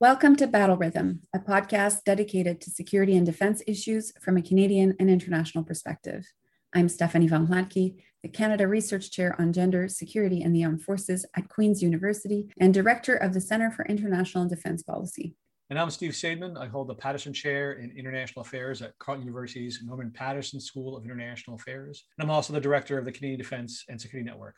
[0.00, 4.96] Welcome to Battle Rhythm, a podcast dedicated to security and defense issues from a Canadian
[4.98, 6.24] and international perspective.
[6.74, 11.26] I'm Stéfanie von Hlatky, the Canada Research Chair on Gender, Security, and the Armed Forces
[11.36, 15.36] at Queen's University and Director of the Center for International and Defense Policy.
[15.68, 16.58] And I'm Steve Saideman.
[16.58, 21.04] I hold the Paterson Chair in International Affairs at Carleton University's Norman Paterson School of
[21.04, 22.06] International Affairs.
[22.16, 24.56] And I'm also the Director of the Canadian Defense and Security Network.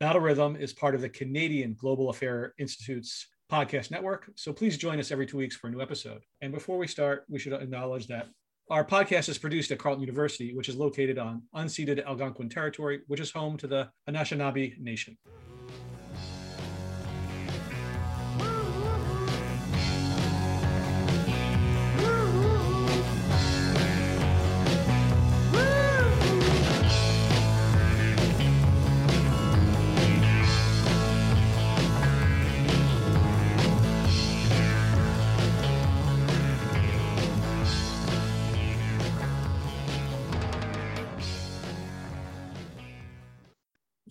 [0.00, 4.30] Battle Rhythm is part of the Canadian Global Affair Institute's podcast network.
[4.34, 6.22] So please join us every two weeks for a new episode.
[6.40, 8.28] And before we start, we should acknowledge that
[8.70, 13.20] our podcast is produced at Carleton University, which is located on unceded Algonquin territory, which
[13.20, 15.18] is home to the Anishinaabe Nation.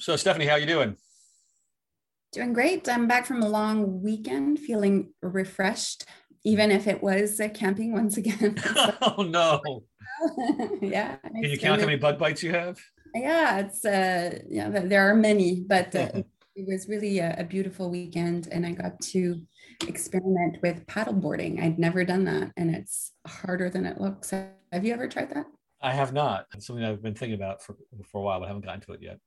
[0.02, 0.98] So, Stephanie, how you doing?
[2.32, 2.90] Doing great.
[2.90, 6.06] I'm back from a long weekend, feeling refreshed,
[6.44, 8.58] even if it was uh, camping once again.
[9.04, 9.62] oh no!
[10.82, 11.18] yeah.
[11.18, 12.80] Can you count how many bug bites you have?
[13.14, 16.24] Yeah, it's uh, yeah, there are many, but uh,
[16.56, 19.40] it was really a, a, beautiful weekend, and I got to
[19.88, 21.62] experiment with paddleboarding.
[21.62, 24.32] I'd never done that, and it's harder than it looks.
[24.32, 25.46] Have you ever tried that?
[25.80, 26.48] I have not.
[26.56, 27.76] It's something I've been thinking about for
[28.12, 29.20] for a while, but I haven't gotten to it yet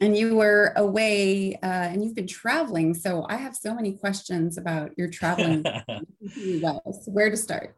[0.00, 2.94] and you were away uh, and you've been traveling.
[2.94, 5.64] So I have so many questions about your traveling
[7.06, 7.76] Where to start?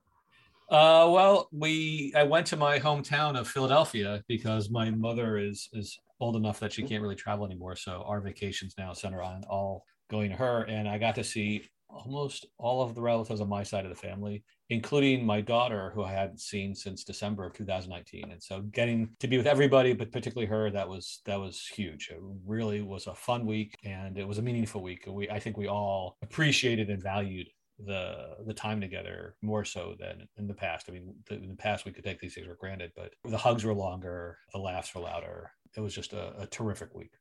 [0.70, 5.98] Uh, well, we I went to my hometown of Philadelphia because my mother is is
[6.20, 7.76] old enough that she can't really travel anymore.
[7.76, 11.68] So our vacations now center on all going to her, and I got to see
[11.92, 16.02] almost all of the relatives on my side of the family, including my daughter, who
[16.02, 18.30] I hadn't seen since December of 2019.
[18.30, 22.10] And so getting to be with everybody, but particularly her, that was that was huge.
[22.10, 25.04] It really was a fun week and it was a meaningful week.
[25.06, 27.48] We I think we all appreciated and valued
[27.78, 30.86] the the time together more so than in the past.
[30.88, 33.64] I mean, in the past we could take these things for granted, but the hugs
[33.64, 35.50] were longer, the laughs were louder.
[35.76, 37.12] It was just a, a terrific week.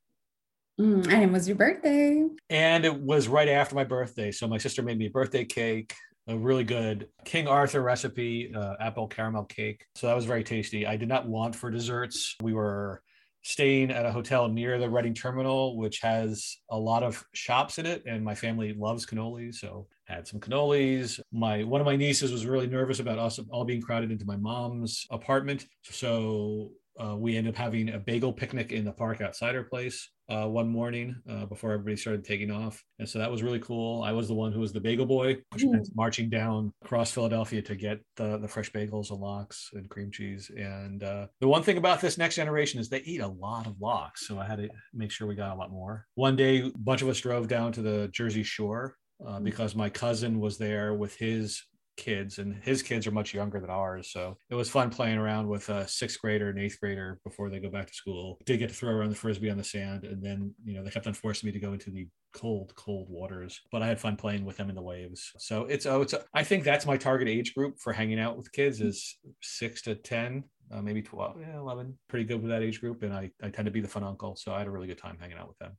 [0.81, 2.27] Mm, and it was your birthday.
[2.49, 4.31] And it was right after my birthday.
[4.31, 5.93] So my sister made me a birthday cake,
[6.27, 9.85] a really good King Arthur recipe, uh, apple caramel cake.
[9.93, 10.87] So that was very tasty.
[10.87, 12.35] I did not want for desserts.
[12.41, 13.03] We were
[13.43, 17.85] staying at a hotel near the Reading Terminal, which has a lot of shops in
[17.85, 21.19] it, and my family loves cannolis, so had some cannolis.
[21.31, 24.37] My one of my nieces was really nervous about us all being crowded into my
[24.37, 29.55] mom's apartment, so uh, we ended up having a bagel picnic in the park outside
[29.55, 32.81] her place uh, one morning uh, before everybody started taking off.
[32.99, 34.01] And so that was really cool.
[34.01, 35.85] I was the one who was the bagel boy, mm.
[35.93, 40.49] marching down across Philadelphia to get the, the fresh bagels and lox and cream cheese.
[40.55, 43.79] And uh, the one thing about this next generation is they eat a lot of
[43.81, 44.25] lox.
[44.25, 46.07] So I had to make sure we got a lot more.
[46.15, 48.95] One day, a bunch of us drove down to the Jersey Shore.
[49.23, 49.43] Uh, mm.
[49.43, 51.61] because my cousin was there with his
[52.01, 55.47] kids and his kids are much younger than ours so it was fun playing around
[55.47, 58.39] with a sixth grader and eighth grader before they go back to school.
[58.45, 60.89] Did get to throw around the frisbee on the sand and then you know they
[60.89, 64.15] kept on forcing me to go into the cold cold waters but i had fun
[64.15, 65.31] playing with them in the waves.
[65.37, 68.51] So it's oh it's I think that's my target age group for hanging out with
[68.51, 72.79] kids is six to ten uh, maybe 12 yeah, 11 pretty good with that age
[72.79, 74.87] group and I, I tend to be the fun uncle so i had a really
[74.87, 75.77] good time hanging out with them.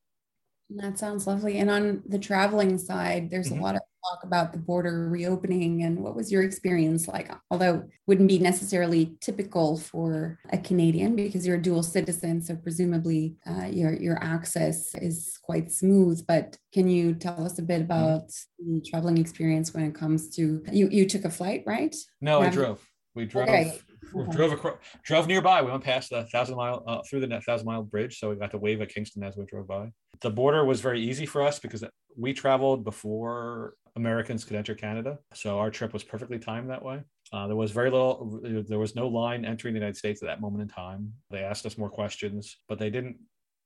[0.76, 1.58] That sounds lovely.
[1.58, 3.60] And on the traveling side, there's mm-hmm.
[3.60, 7.30] a lot of talk about the border reopening and what was your experience like?
[7.50, 13.36] Although wouldn't be necessarily typical for a Canadian because you're a dual citizen, so presumably
[13.46, 16.24] uh, your your access is quite smooth.
[16.26, 17.92] But can you tell us a bit mm-hmm.
[17.92, 20.88] about the traveling experience when it comes to you?
[20.90, 21.94] You took a flight, right?
[22.20, 22.86] No, I drove.
[23.14, 23.48] We drove.
[23.48, 23.78] Okay.
[24.14, 24.74] We drove across,
[25.04, 25.62] drove nearby.
[25.62, 28.50] We went past the thousand mile uh, through the thousand mile bridge, so we got
[28.50, 29.90] to wave at Kingston as we drove by.
[30.20, 31.82] The border was very easy for us because
[32.16, 37.02] we traveled before Americans could enter Canada, so our trip was perfectly timed that way.
[37.32, 38.40] Uh, there was very little.
[38.42, 41.12] There was no line entering the United States at that moment in time.
[41.30, 43.16] They asked us more questions, but they didn't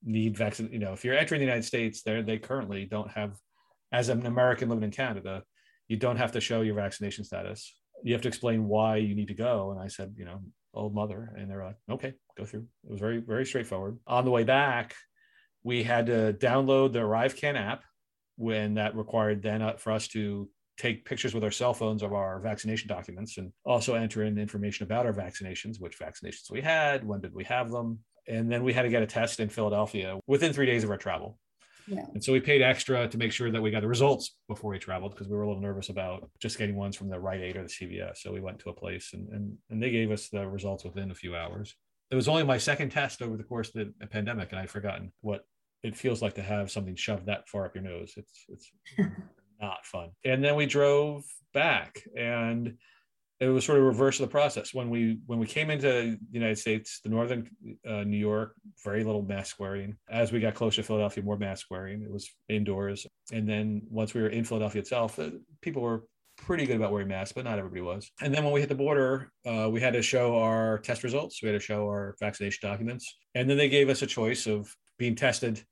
[0.05, 0.69] need vaccine.
[0.73, 3.37] You know, if you're entering the United States, there they currently don't have,
[3.93, 5.43] as an American living in Canada,
[5.89, 7.73] you don't have to show your vaccination status
[8.03, 9.71] you have to explain why you need to go.
[9.73, 10.41] And I said, you know,
[10.75, 11.33] old mother.
[11.37, 12.67] And they're like, okay, go through.
[12.85, 13.99] It was very, very straightforward.
[14.07, 14.95] On the way back,
[15.63, 17.83] we had to download the ArriveCAN app
[18.37, 22.13] when that required then uh, for us to take pictures with our cell phones of
[22.13, 27.07] our vaccination documents and also enter in information about our vaccinations, which vaccinations we had,
[27.07, 27.99] when did we have them.
[28.29, 30.97] And then we had to get a test in Philadelphia within three days of our
[30.97, 31.39] travel.
[31.87, 32.05] Yeah.
[32.13, 34.79] And so we paid extra to make sure that we got the results before we
[34.79, 37.57] traveled because we were a little nervous about just getting ones from the Rite Aid
[37.57, 38.19] or the CVS.
[38.19, 41.13] So we went to a place and, and, and they gave us the results within
[41.13, 41.75] a few hours.
[42.11, 45.13] It was only my second test over the course of the pandemic, and I'd forgotten
[45.23, 45.45] what
[45.87, 48.15] it feels like to have something shoved that far up your nose.
[48.17, 48.73] It's it's
[49.61, 50.11] not fun.
[50.25, 51.25] And then we drove
[51.55, 52.77] back and
[53.39, 54.75] it was sort of reverse of the process.
[54.75, 57.49] When we when we came into the united states the northern
[57.89, 58.55] uh, new york
[58.85, 59.97] very little mask wearing.
[60.11, 62.03] As we got closer to philadelphia more mask wearing.
[62.03, 63.07] It was indoors.
[63.33, 65.31] And then once we were in philadelphia itself uh,
[65.61, 66.05] people were
[66.37, 68.11] pretty good about wearing masks but not everybody was.
[68.21, 71.43] And then when we hit the border uh, we had to show our test results.
[71.43, 73.17] We had to show our vaccination documents.
[73.37, 75.63] And then they gave us a choice of being tested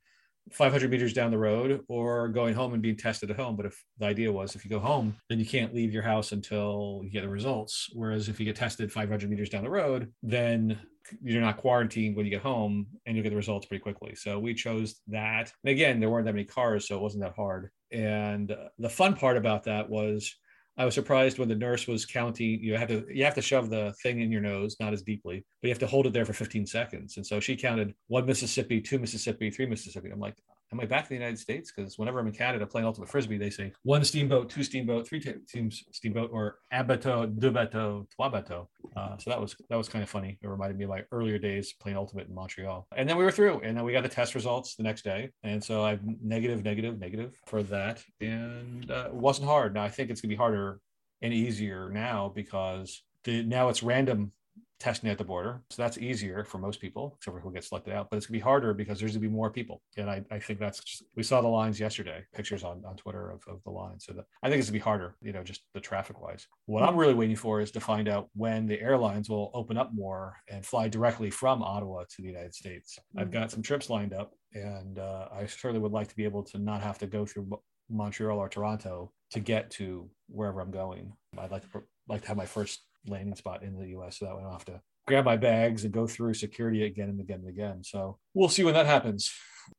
[0.52, 3.56] 500 meters down the road or going home and being tested at home.
[3.56, 6.32] But if the idea was if you go home, then you can't leave your house
[6.32, 7.88] until you get the results.
[7.92, 10.78] Whereas if you get tested 500 meters down the road, then
[11.22, 14.14] you're not quarantined when you get home and you'll get the results pretty quickly.
[14.14, 15.52] So we chose that.
[15.62, 17.70] And again, there weren't that many cars, so it wasn't that hard.
[17.90, 20.34] And the fun part about that was
[20.76, 22.60] I was surprised when the nurse was counting.
[22.60, 25.44] You have to you have to shove the thing in your nose, not as deeply,
[25.62, 27.16] but you have to hold it there for 15 seconds.
[27.16, 30.10] And so she counted one Mississippi, two Mississippi, three Mississippi.
[30.10, 30.36] I'm like,
[30.72, 31.72] am I back in the United States?
[31.72, 35.20] Because whenever I'm in Canada playing ultimate frisbee, they say one steamboat, two steamboat, three
[35.20, 38.68] teams steamboat, or un bateau, deux trois bateaux.
[38.96, 40.38] Uh, so that was that was kind of funny.
[40.42, 42.86] It reminded me of my earlier days playing ultimate in Montreal.
[42.96, 45.30] And then we were through, and then we got the test results the next day.
[45.42, 49.74] And so I'm negative, negative, negative for that, and uh, it wasn't hard.
[49.74, 50.80] Now I think it's gonna be harder
[51.22, 54.32] and easier now because the, now it's random
[54.80, 55.62] testing at the border.
[55.70, 58.08] So that's easier for most people, except for who gets selected out.
[58.10, 59.80] But it's gonna be harder because there's gonna be more people.
[59.96, 63.30] And I, I think that's just, we saw the lines yesterday, pictures on, on Twitter
[63.30, 63.98] of, of the line.
[63.98, 66.46] So that I think it's gonna be harder, you know, just the traffic wise.
[66.66, 69.94] What I'm really waiting for is to find out when the airlines will open up
[69.94, 72.98] more and fly directly from Ottawa to the United States.
[72.98, 73.20] Mm-hmm.
[73.20, 76.42] I've got some trips lined up and uh, I certainly would like to be able
[76.44, 77.58] to not have to go through
[77.88, 81.12] Montreal or Toronto to get to wherever I'm going.
[81.38, 84.18] I'd like to like to have my first landing spot in the U.S.
[84.18, 87.08] so that way I don't have to grab my bags and go through security again
[87.08, 87.84] and again and again.
[87.84, 89.32] So we'll see when that happens,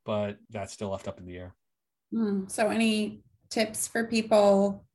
[0.05, 1.55] but that's still left up in the air.
[2.13, 4.85] Mm, so, any tips for people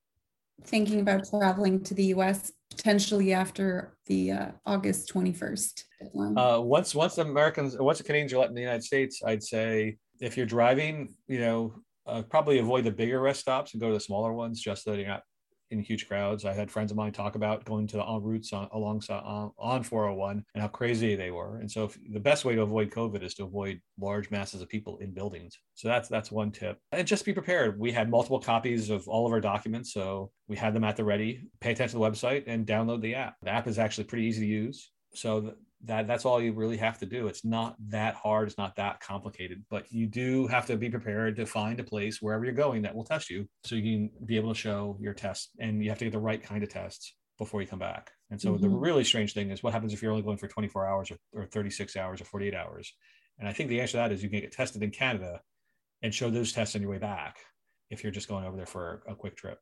[0.64, 2.52] thinking about traveling to the U.S.
[2.70, 6.38] potentially after the uh, August 21st deadline?
[6.38, 9.96] Uh, once once Americans once the Canadians are let in the United States, I'd say
[10.20, 11.74] if you're driving, you know,
[12.06, 14.90] uh, probably avoid the bigger rest stops and go to the smaller ones just so
[14.90, 15.22] that you're not
[15.70, 16.44] in huge crowds.
[16.44, 19.82] I had friends of mine talk about going to the ONroutes on, alongside on, on
[19.82, 21.58] 401 and how crazy they were.
[21.58, 24.68] And so if, the best way to avoid COVID is to avoid large masses of
[24.68, 25.58] people in buildings.
[25.74, 26.78] So that's that's one tip.
[26.92, 27.78] And just be prepared.
[27.78, 31.04] We had multiple copies of all of our documents, so we had them at the
[31.04, 31.48] ready.
[31.60, 33.36] Pay attention to the website and download the app.
[33.42, 34.90] The app is actually pretty easy to use.
[35.14, 37.26] So that that's all you really have to do.
[37.26, 41.36] It's not that hard it's not that complicated but you do have to be prepared
[41.36, 44.36] to find a place wherever you're going that will test you so you can be
[44.36, 47.14] able to show your test and you have to get the right kind of tests
[47.38, 48.10] before you come back.
[48.30, 48.62] And so mm-hmm.
[48.62, 51.16] the really strange thing is what happens if you're only going for 24 hours or,
[51.32, 52.92] or 36 hours or 48 hours?
[53.38, 55.40] And i think the answer to that is you can get tested in canada
[56.02, 57.38] and show those tests on your way back
[57.90, 59.58] if you're just going over there for a quick trip.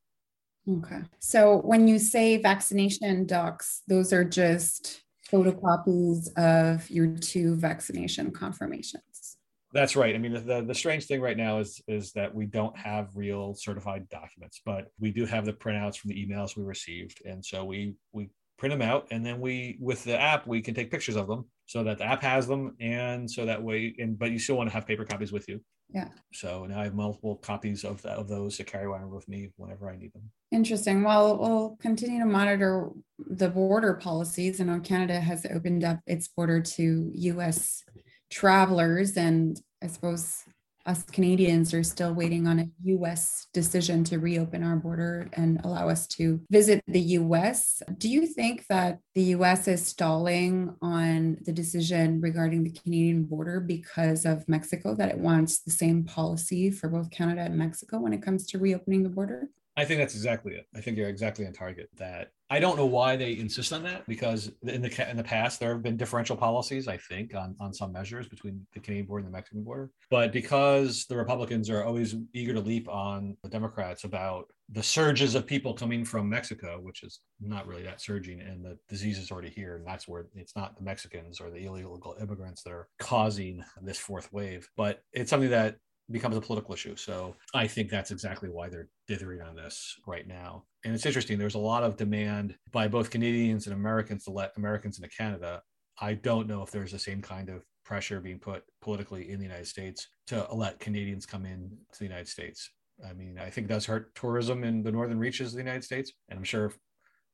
[0.68, 1.00] Okay.
[1.18, 9.36] So when you say vaccination docs those are just photocopies of your two vaccination confirmations.
[9.72, 10.14] That's right.
[10.14, 13.08] I mean, the, the, the, strange thing right now is is that we don't have
[13.14, 17.44] real certified documents, but we do have the printouts from the emails we received, and
[17.44, 20.90] so we we print them out, and then we with the app we can take
[20.90, 24.30] pictures of them so that the app has them, and so that way, and but
[24.30, 25.60] you still want to have paper copies with you.
[25.90, 26.08] Yeah.
[26.34, 29.88] So now I have multiple copies of of those to carry around with me whenever
[29.90, 30.30] I need them.
[30.50, 31.02] Interesting.
[31.02, 34.60] Well, we'll continue to monitor the border policies.
[34.60, 37.84] I know Canada has opened up its border to US
[38.30, 40.44] travelers, and I suppose
[40.88, 45.88] us Canadians are still waiting on a US decision to reopen our border and allow
[45.88, 47.82] us to visit the US.
[47.98, 53.60] Do you think that the US is stalling on the decision regarding the Canadian border
[53.60, 58.14] because of Mexico, that it wants the same policy for both Canada and Mexico when
[58.14, 59.48] it comes to reopening the border?
[59.78, 60.66] I think that's exactly it.
[60.74, 61.88] I think you're exactly on target.
[61.98, 65.60] That I don't know why they insist on that because in the in the past
[65.60, 66.88] there have been differential policies.
[66.88, 70.32] I think on on some measures between the Canadian border and the Mexican border, but
[70.32, 75.46] because the Republicans are always eager to leap on the Democrats about the surges of
[75.46, 79.48] people coming from Mexico, which is not really that surging, and the disease is already
[79.48, 83.62] here, and that's where it's not the Mexicans or the illegal immigrants that are causing
[83.80, 85.76] this fourth wave, but it's something that
[86.10, 86.96] becomes a political issue.
[86.96, 90.64] So I think that's exactly why they're dithering on this right now.
[90.84, 94.52] And it's interesting, there's a lot of demand by both Canadians and Americans to let
[94.56, 95.62] Americans into Canada.
[96.00, 99.44] I don't know if there's the same kind of pressure being put politically in the
[99.44, 102.70] United States to let Canadians come in to the United States.
[103.08, 106.12] I mean, I think that's hurt tourism in the northern reaches of the United States.
[106.28, 106.78] And I'm sure if,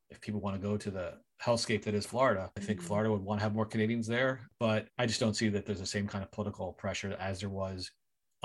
[0.09, 1.13] if people want to go to the
[1.43, 2.87] hellscape that is Florida, I think mm-hmm.
[2.87, 4.41] Florida would want to have more Canadians there.
[4.59, 7.49] But I just don't see that there's the same kind of political pressure as there
[7.49, 7.89] was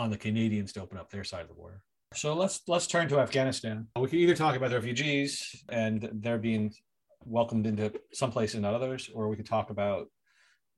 [0.01, 1.83] on the Canadians to open up their side of the border.
[2.15, 3.87] So let's let's turn to Afghanistan.
[3.97, 6.73] We can either talk about the refugees and they're being
[7.25, 10.09] welcomed into some places and not others, or we could talk about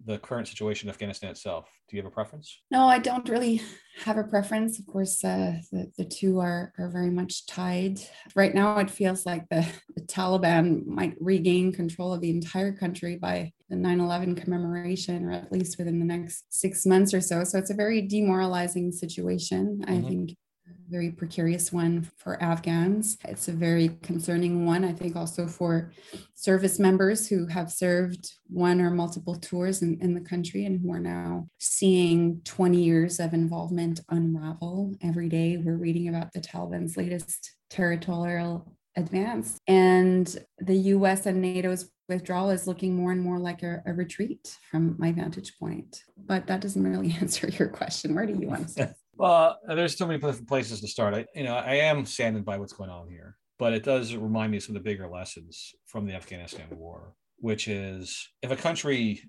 [0.05, 1.69] the current situation in Afghanistan itself.
[1.88, 2.61] Do you have a preference?
[2.71, 3.62] No, I don't really
[4.05, 4.81] have a preference.
[4.81, 8.00] Of course, uh, the, the two are, are very much tied.
[8.35, 9.64] Right now, it feels like the,
[9.95, 15.33] the Taliban might regain control of the entire country by the 9 11 commemoration, or
[15.33, 17.43] at least within the next six months or so.
[17.43, 19.81] So it's a very demoralizing situation.
[19.83, 19.93] Mm-hmm.
[19.93, 20.37] I think
[20.91, 23.17] very precarious one for Afghans.
[23.26, 25.91] It's a very concerning one, I think, also for
[26.35, 30.93] service members who have served one or multiple tours in, in the country and who
[30.93, 34.95] are now seeing 20 years of involvement unravel.
[35.02, 39.59] Every day, we're reading about the Taliban's latest territorial advance.
[39.67, 44.59] And the US and NATO's withdrawal is looking more and more like a, a, retreat
[44.71, 46.02] from my vantage point.
[46.16, 48.14] But that doesn't really answer your question.
[48.14, 48.95] Where do you want to start?
[49.14, 51.12] Well, uh, there's so many places to start.
[51.12, 54.50] I, you know, I am saddened by what's going on here, but it does remind
[54.50, 58.57] me of some of the bigger lessons from the Afghanistan war, which is if a
[58.57, 59.21] country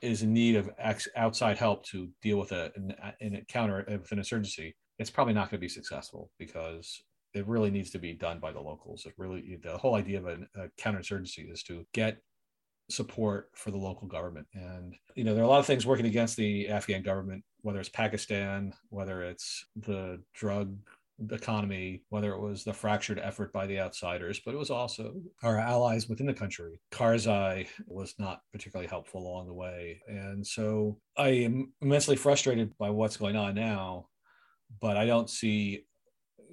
[0.00, 4.12] is in need of ex- outside help to deal with a, an, an counter with
[4.12, 7.02] an insurgency, it's probably not going to be successful because
[7.34, 9.06] it really needs to be done by the locals.
[9.06, 12.18] It really the whole idea of a, a counterinsurgency is to get
[12.90, 14.46] support for the local government.
[14.54, 17.80] And you know, there are a lot of things working against the Afghan government whether
[17.80, 20.76] it's Pakistan, whether it's the drug
[21.30, 25.58] economy, whether it was the fractured effort by the outsiders, but it was also our
[25.58, 26.78] allies within the country.
[26.92, 30.02] Karzai was not particularly helpful along the way.
[30.06, 34.08] And so I am immensely frustrated by what's going on now,
[34.78, 35.86] but I don't see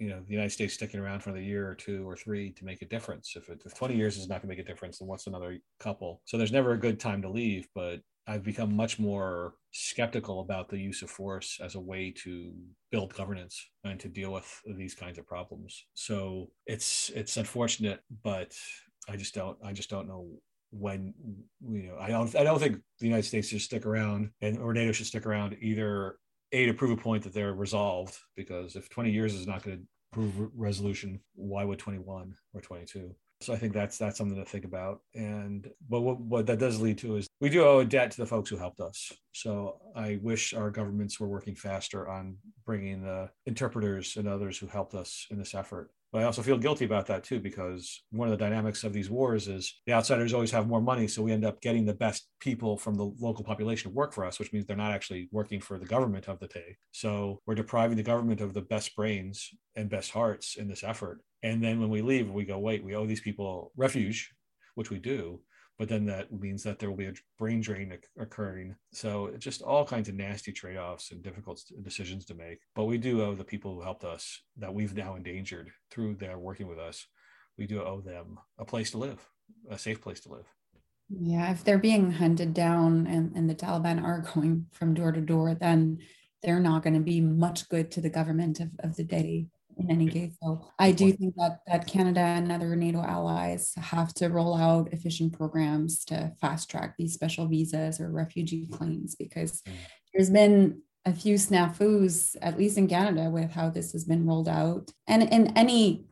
[0.01, 2.65] you know the United States sticking around for the year or two or three to
[2.65, 3.35] make a difference.
[3.35, 5.59] If, it, if 20 years is not going to make a difference, then what's another
[5.79, 6.23] couple?
[6.25, 10.69] So there's never a good time to leave, but I've become much more skeptical about
[10.69, 12.51] the use of force as a way to
[12.91, 15.85] build governance and to deal with these kinds of problems.
[15.93, 18.55] So it's it's unfortunate, but
[19.07, 20.29] I just don't I just don't know
[20.71, 21.13] when
[21.69, 24.73] you know I don't I don't think the United States should stick around and or
[24.73, 26.15] NATO should stick around either
[26.53, 29.77] a to prove a point that they're resolved because if 20 years is not going
[29.77, 34.45] to prove resolution why would 21 or 22 so I think that's that's something to
[34.45, 35.01] think about.
[35.15, 38.17] And but what, what that does lead to is we do owe a debt to
[38.17, 39.11] the folks who helped us.
[39.31, 44.67] So I wish our governments were working faster on bringing the interpreters and others who
[44.67, 45.89] helped us in this effort.
[46.11, 49.09] But I also feel guilty about that too, because one of the dynamics of these
[49.09, 51.07] wars is the outsiders always have more money.
[51.07, 54.25] So we end up getting the best people from the local population to work for
[54.25, 56.75] us, which means they're not actually working for the government of the day.
[56.91, 61.21] So we're depriving the government of the best brains and best hearts in this effort.
[61.43, 64.33] And then when we leave, we go, wait, we owe these people refuge,
[64.75, 65.39] which we do
[65.81, 68.75] but then that means that there will be a brain drain occurring.
[68.93, 72.59] So just all kinds of nasty trade-offs and difficult decisions to make.
[72.75, 76.37] But we do owe the people who helped us that we've now endangered through their
[76.37, 77.07] working with us.
[77.57, 79.27] We do owe them a place to live,
[79.71, 80.45] a safe place to live.
[81.09, 85.21] Yeah, if they're being hunted down and, and the Taliban are going from door to
[85.21, 85.97] door, then
[86.43, 89.47] they're not going to be much good to the government of, of the day
[89.77, 90.35] in any case.
[90.41, 94.93] So I do think that that Canada and other NATO allies have to roll out
[94.93, 99.73] efficient programs to fast track these special visas or refugee claims because mm.
[100.13, 104.49] there's been a few snafus, at least in Canada, with how this has been rolled
[104.49, 104.91] out.
[105.07, 106.05] And in any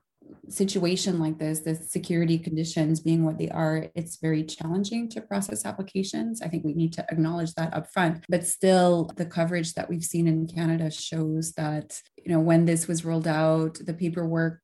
[0.47, 5.65] situation like this, the security conditions being what they are, it's very challenging to process
[5.65, 6.41] applications.
[6.41, 8.23] I think we need to acknowledge that upfront.
[8.29, 12.87] But still, the coverage that we've seen in Canada shows that, you know, when this
[12.87, 14.61] was rolled out, the paperwork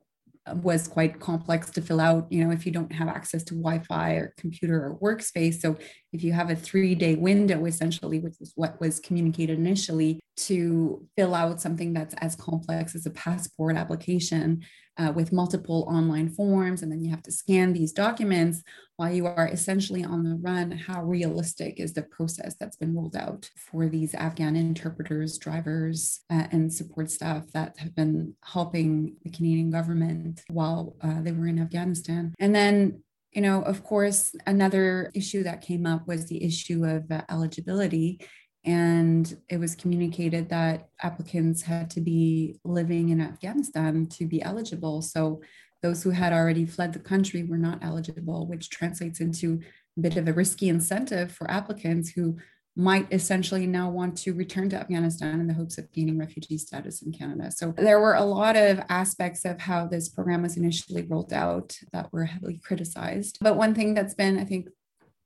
[0.53, 4.11] was quite complex to fill out you know if you don't have access to wi-fi
[4.11, 5.75] or computer or workspace so
[6.13, 11.03] if you have a three day window essentially which is what was communicated initially to
[11.17, 14.63] fill out something that's as complex as a passport application
[14.97, 18.63] uh, with multiple online forms, and then you have to scan these documents
[18.97, 20.71] while you are essentially on the run.
[20.71, 26.47] How realistic is the process that's been rolled out for these Afghan interpreters, drivers, uh,
[26.51, 31.59] and support staff that have been helping the Canadian government while uh, they were in
[31.59, 32.33] Afghanistan?
[32.39, 33.01] And then
[33.35, 38.21] you know, of course, another issue that came up was the issue of uh, eligibility
[38.65, 45.01] and it was communicated that applicants had to be living in Afghanistan to be eligible.
[45.01, 45.41] So
[45.83, 49.59] those who had already fled the country were not eligible, which translates into
[49.97, 52.37] a bit of a risky incentive for applicants who
[52.75, 57.01] might essentially now want to return to Afghanistan in the hopes of gaining refugee status
[57.03, 57.49] in Canada.
[57.49, 61.77] So there were a lot of aspects of how this program was initially rolled out
[61.93, 63.37] that were heavily criticized.
[63.39, 64.67] But one thing that's been, I think,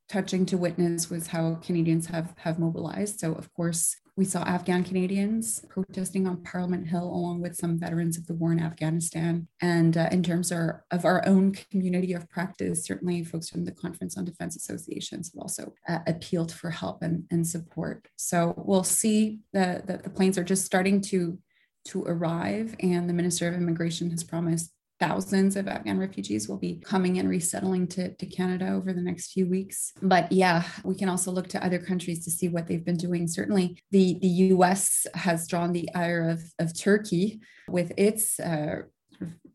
[0.09, 3.19] touching to witness was how Canadians have have mobilized.
[3.19, 8.17] So of course, we saw Afghan Canadians protesting on Parliament Hill along with some veterans
[8.17, 9.47] of the war in Afghanistan.
[9.61, 13.71] And uh, in terms of, of our own community of practice, certainly folks from the
[13.71, 18.09] Conference on Defense Associations have also uh, appealed for help and, and support.
[18.17, 21.39] So we'll see that the, the planes are just starting to
[21.85, 26.81] to arrive and the Minister of Immigration has promised thousands of Afghan refugees will be
[26.83, 29.93] coming and resettling to, to Canada over the next few weeks.
[30.01, 33.27] But yeah, we can also look to other countries to see what they've been doing.
[33.27, 37.39] Certainly, the, the US has drawn the ire of, of Turkey
[37.69, 38.81] with its uh,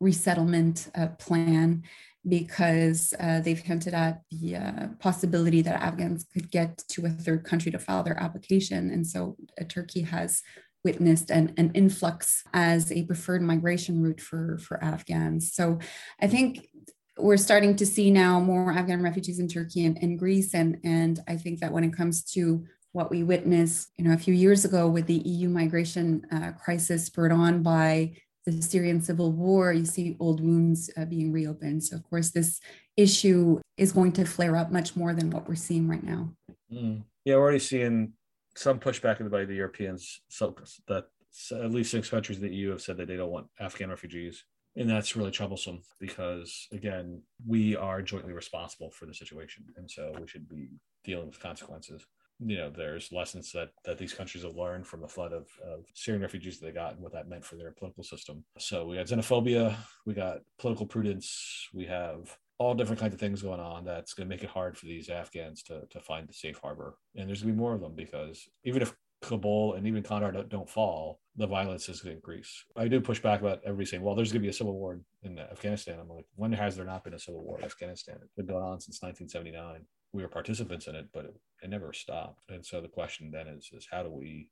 [0.01, 1.83] resettlement uh, plan
[2.27, 7.45] because uh, they've hinted at the uh, possibility that Afghans could get to a third
[7.45, 8.91] country to file their application.
[8.91, 10.43] And so uh, Turkey has
[10.85, 15.53] witnessed an, an influx as a preferred migration route for, for Afghans.
[15.53, 15.79] So
[16.21, 16.69] I think
[17.17, 20.55] we're starting to see now more Afghan refugees in Turkey and, and Greece.
[20.55, 24.19] And, and I think that when it comes to what we witnessed, you know, a
[24.19, 28.15] few years ago with the EU migration uh, crisis spurred on by
[28.47, 31.83] the Syrian civil war, you see old wounds uh, being reopened.
[31.83, 32.61] So, of course, this
[32.97, 36.31] issue is going to flare up much more than what we're seeing right now.
[36.73, 37.03] Mm.
[37.25, 38.13] Yeah, we're already seeing
[38.57, 40.21] some pushback by the Europeans.
[40.29, 40.55] So
[40.89, 41.07] that
[41.53, 44.45] at least six countries in the EU have said that they don't want Afghan refugees.
[44.77, 49.65] And that's really troublesome because, again, we are jointly responsible for the situation.
[49.77, 50.69] And so we should be
[51.05, 52.05] dealing with consequences.
[52.41, 55.85] You know, there's lessons that, that these countries have learned from the flood of, of
[55.95, 58.45] Syrian refugees that they got and what that meant for their political system.
[58.59, 63.43] So we got xenophobia, we got political prudence, we have all different kinds of things
[63.43, 66.33] going on that's going to make it hard for these Afghans to, to find the
[66.33, 66.97] safe harbor.
[67.17, 70.33] And there's going to be more of them because even if Kabul and even Kandahar
[70.33, 72.65] don't, don't fall, the violence is going to increase.
[72.77, 75.01] I do push back about everybody saying, well, there's going to be a civil war
[75.23, 75.99] in Afghanistan.
[75.99, 78.19] I'm like, when has there not been a civil war in Afghanistan?
[78.23, 79.85] It's been going on since 1979.
[80.13, 82.51] We were participants in it, but it, it never stopped.
[82.51, 84.49] And so the question then is, is how do we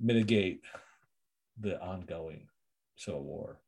[0.00, 0.62] mitigate
[1.60, 2.48] the ongoing
[2.96, 3.60] civil war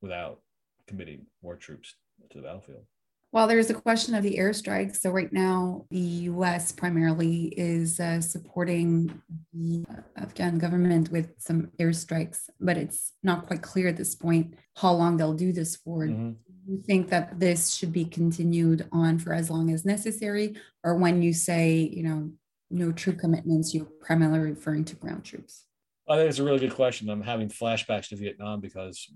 [0.00, 0.40] without
[0.86, 1.96] committing more troops
[2.30, 2.84] to the battlefield.
[3.32, 4.96] Well, there's a question of the airstrikes.
[4.96, 9.22] So, right now, the US primarily is uh, supporting
[9.54, 14.92] the Afghan government with some airstrikes, but it's not quite clear at this point how
[14.92, 16.04] long they'll do this for.
[16.04, 16.32] Mm-hmm.
[16.68, 20.54] You think that this should be continued on for as long as necessary,
[20.84, 22.32] or when you say, you know,
[22.70, 25.64] no troop commitments, you're primarily referring to ground troops?
[26.08, 27.08] I think it's a really good question.
[27.08, 29.08] I'm having flashbacks to Vietnam because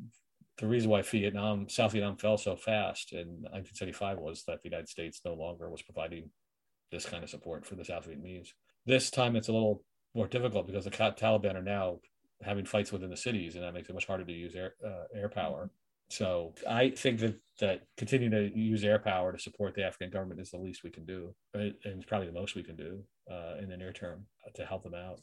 [0.59, 4.89] the reason why Vietnam, South Vietnam fell so fast in 1975 was that the United
[4.89, 6.31] States no longer was providing
[6.91, 8.49] this kind of support for the South Vietnamese.
[8.87, 9.83] This time it's a little
[10.15, 11.99] more difficult because the Taliban are now
[12.43, 15.05] having fights within the cities, and that makes it much harder to use air, uh,
[15.15, 15.71] air power.
[16.09, 20.41] So I think that that continuing to use air power to support the Afghan government
[20.41, 23.57] is the least we can do, and it's probably the most we can do uh,
[23.61, 25.21] in the near term to help them out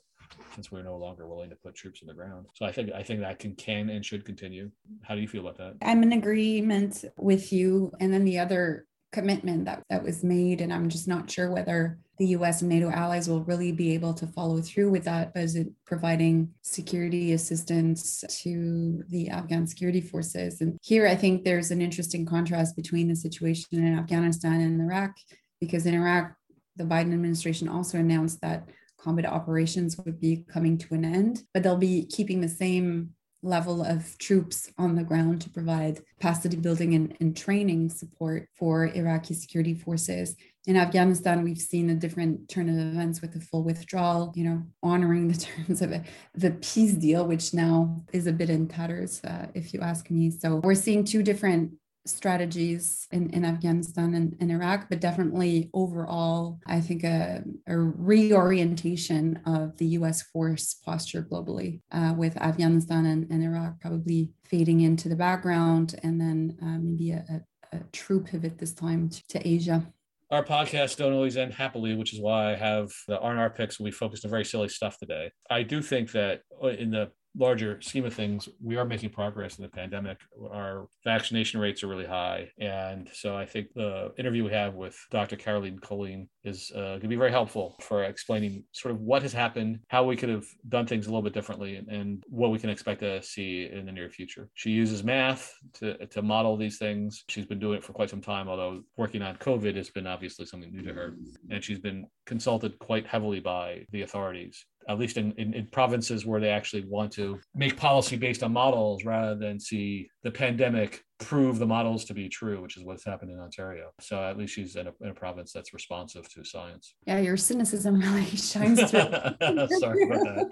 [0.55, 2.45] since we're no longer willing to put troops in the ground.
[2.53, 4.71] So I think I think that can can and should continue.
[5.01, 5.75] How do you feel about that?
[5.87, 7.91] I'm in agreement with you.
[7.99, 11.99] And then the other commitment that, that was made, and I'm just not sure whether
[12.17, 15.55] the US and NATO allies will really be able to follow through with that as
[15.55, 20.61] it providing security assistance to the Afghan security forces.
[20.61, 25.15] And here I think there's an interesting contrast between the situation in Afghanistan and Iraq,
[25.61, 26.33] because in Iraq,
[26.75, 28.67] the Biden administration also announced that
[29.03, 33.09] combat operations would be coming to an end, but they'll be keeping the same
[33.43, 38.87] level of troops on the ground to provide capacity building and, and, training support for
[38.87, 40.35] Iraqi security forces.
[40.65, 44.63] In Afghanistan, we've seen a different turn of events with the full withdrawal, you know,
[44.81, 45.37] honoring the
[45.67, 46.03] terms of a,
[46.35, 50.31] the peace deal, which now is a bit in tatters, uh, if you ask me.
[50.31, 51.73] So we're seeing two different
[52.05, 59.39] strategies in, in Afghanistan and, and, Iraq, but definitely overall, I think a, a reorientation
[59.45, 65.07] of the US force posture globally, uh, with Afghanistan and, and, Iraq probably fading into
[65.07, 67.23] the background, and then uh, maybe a,
[67.71, 69.85] a, a, true pivot this time to, to Asia.
[70.29, 73.79] Our podcasts don't always end happily, which is why I have the R&R picks.
[73.79, 75.31] We focused on very silly stuff today.
[75.49, 79.57] I do think that uh, in the larger scheme of things, we are making progress
[79.57, 80.19] in the pandemic.
[80.51, 82.49] Our vaccination rates are really high.
[82.59, 85.35] And so I think the interview we have with Dr.
[85.35, 89.33] Caroline Colijn is uh, going to be very helpful for explaining sort of what has
[89.33, 92.59] happened, how we could have done things a little bit differently, and, and what we
[92.59, 94.49] can expect to see in the near future.
[94.53, 97.23] She uses math to, to model these things.
[97.29, 100.45] She's been doing it for quite some time, although working on COVID has been obviously
[100.45, 101.15] something new to her.
[101.49, 106.25] And she's been consulted quite heavily by the authorities at least in, in, in, provinces
[106.25, 111.03] where they actually want to make policy based on models rather than see the pandemic
[111.19, 113.91] prove the models to be true, which is what's happened in Ontario.
[114.01, 116.95] So at least she's in a, in a province that's responsive to science.
[117.05, 118.99] Yeah, your cynicism really shines through.
[119.79, 120.49] Sorry about that.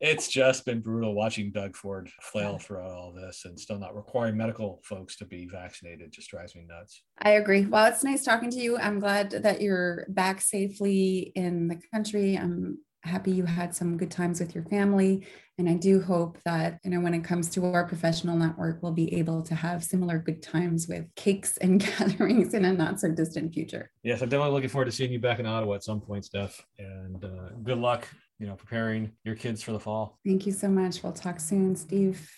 [0.00, 4.36] It's just been brutal watching Doug Ford flail throughout all this and still not requiring
[4.36, 6.12] medical folks to be vaccinated.
[6.12, 7.02] Just drives me nuts.
[7.20, 7.66] I agree.
[7.66, 8.78] Well, it's nice talking to you.
[8.78, 12.36] I'm glad that you're back safely in the country.
[12.36, 15.26] I'm happy you had some good times with your family.
[15.58, 18.92] And I do hope that, you know, when it comes to our professional network, we'll
[18.92, 23.10] be able to have similar good times with cakes and gatherings in a not so
[23.10, 23.90] distant future.
[24.02, 26.64] Yes, I'm definitely looking forward to seeing you back in Ottawa at some point, Steph.
[26.78, 28.08] And uh, good luck,
[28.38, 30.18] you know, preparing your kids for the fall.
[30.24, 31.02] Thank you so much.
[31.02, 32.30] We'll talk soon, Steve.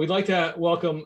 [0.00, 1.04] We'd like to welcome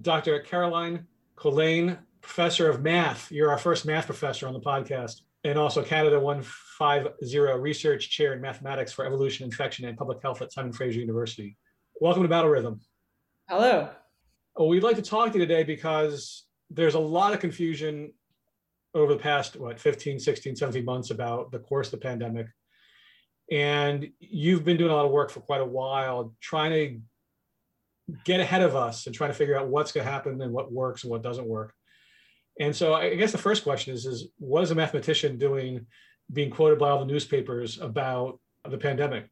[0.00, 0.40] Dr.
[0.40, 3.30] Caroline Colijn, professor of math.
[3.30, 8.40] You're our first math professor on the podcast, and also Canada 150 research chair in
[8.40, 11.56] mathematics for evolution, infection, and public health at Simon Fraser University.
[12.00, 12.80] Welcome to Battle Rhythm.
[13.48, 13.90] Hello.
[14.56, 18.12] Well, we'd like to talk to you today because there's a lot of confusion
[18.92, 22.48] over the past, what, 15, 16, 17 months about the course of the pandemic.
[23.52, 27.00] And you've been doing a lot of work for quite a while trying to
[28.24, 30.72] get ahead of us and try to figure out what's going to happen and what
[30.72, 31.74] works and what doesn't work.
[32.60, 35.86] And so I guess the first question is, is what is a mathematician doing
[36.32, 38.38] being quoted by all the newspapers about
[38.68, 39.28] the pandemic?